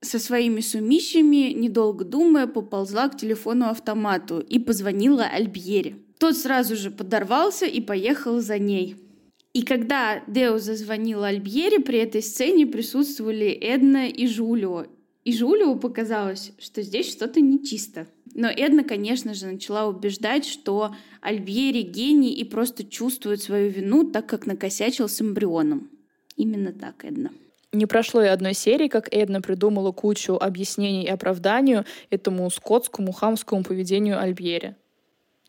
со 0.00 0.20
своими 0.20 0.60
сумищами, 0.60 1.52
недолго 1.52 2.04
думая, 2.04 2.46
поползла 2.46 3.08
к 3.08 3.18
телефону-автомату 3.18 4.38
и 4.38 4.60
позвонила 4.60 5.24
Альбьере. 5.24 5.96
Тот 6.20 6.36
сразу 6.36 6.76
же 6.76 6.92
подорвался 6.92 7.66
и 7.66 7.80
поехал 7.80 8.40
за 8.40 8.60
ней. 8.60 9.09
И 9.52 9.62
когда 9.62 10.22
Део 10.28 10.58
зазвонила 10.58 11.28
Альбьере, 11.28 11.80
при 11.80 11.98
этой 11.98 12.22
сцене 12.22 12.66
присутствовали 12.66 13.50
Эдна 13.50 14.08
и 14.08 14.26
Жулио, 14.26 14.86
и 15.24 15.32
Жулио 15.36 15.74
показалось, 15.74 16.52
что 16.58 16.82
здесь 16.82 17.10
что-то 17.10 17.40
нечисто. 17.40 18.06
Но 18.34 18.48
Эдна, 18.48 18.84
конечно 18.84 19.34
же, 19.34 19.46
начала 19.46 19.86
убеждать, 19.86 20.46
что 20.46 20.94
Альбьери 21.20 21.82
гений 21.82 22.32
и 22.32 22.44
просто 22.44 22.84
чувствует 22.84 23.42
свою 23.42 23.70
вину, 23.70 24.08
так 24.08 24.26
как 24.26 24.46
накосячил 24.46 25.08
с 25.08 25.20
эмбрионом. 25.20 25.90
Именно 26.36 26.72
так, 26.72 27.04
Эдна. 27.04 27.32
Не 27.72 27.86
прошло 27.86 28.22
и 28.22 28.26
одной 28.26 28.54
серии, 28.54 28.88
как 28.88 29.12
Эдна 29.12 29.40
придумала 29.40 29.92
кучу 29.92 30.34
объяснений 30.34 31.04
и 31.04 31.08
оправданию 31.08 31.84
этому 32.10 32.48
скотскому, 32.50 33.12
хамскому 33.12 33.62
поведению 33.62 34.20
Альбьери. 34.20 34.76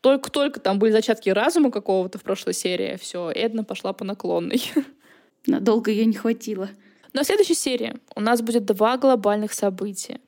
Только-только 0.01 0.59
там 0.59 0.79
были 0.79 0.91
зачатки 0.91 1.29
разума 1.29 1.71
какого-то 1.71 2.17
в 2.17 2.23
прошлой 2.23 2.53
серии, 2.53 2.97
все, 2.97 3.31
Эдна 3.33 3.63
пошла 3.63 3.93
по 3.93 4.03
наклонной. 4.03 4.61
Надолго 5.45 5.91
ее 5.91 6.05
не 6.05 6.15
хватило. 6.15 6.69
Но 7.13 7.23
в 7.23 7.25
следующей 7.25 7.55
серии 7.55 7.95
у 8.15 8.19
нас 8.19 8.41
будет 8.41 8.65
два 8.65 8.97
глобальных 8.97 9.53
события. 9.53 10.19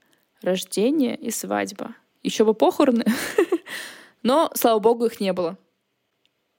Рождение 0.42 1.16
и 1.16 1.32
свадьба. 1.32 1.96
Еще 2.22 2.46
бы 2.46 2.54
похороны. 2.54 3.06
Но, 4.24 4.52
слава 4.54 4.80
богу, 4.80 5.06
их 5.06 5.20
не 5.20 5.34
было. 5.34 5.58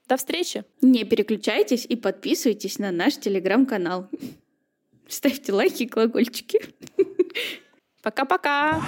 До 0.07 0.17
встречи! 0.17 0.63
Не 0.81 1.03
переключайтесь 1.03 1.85
и 1.85 1.95
подписывайтесь 1.95 2.79
на 2.79 2.91
наш 2.91 3.17
телеграм-канал. 3.17 4.07
Ставьте 5.07 5.51
лайки 5.51 5.83
и 5.83 5.87
колокольчики. 5.87 6.59
Пока-пока! 8.03 8.81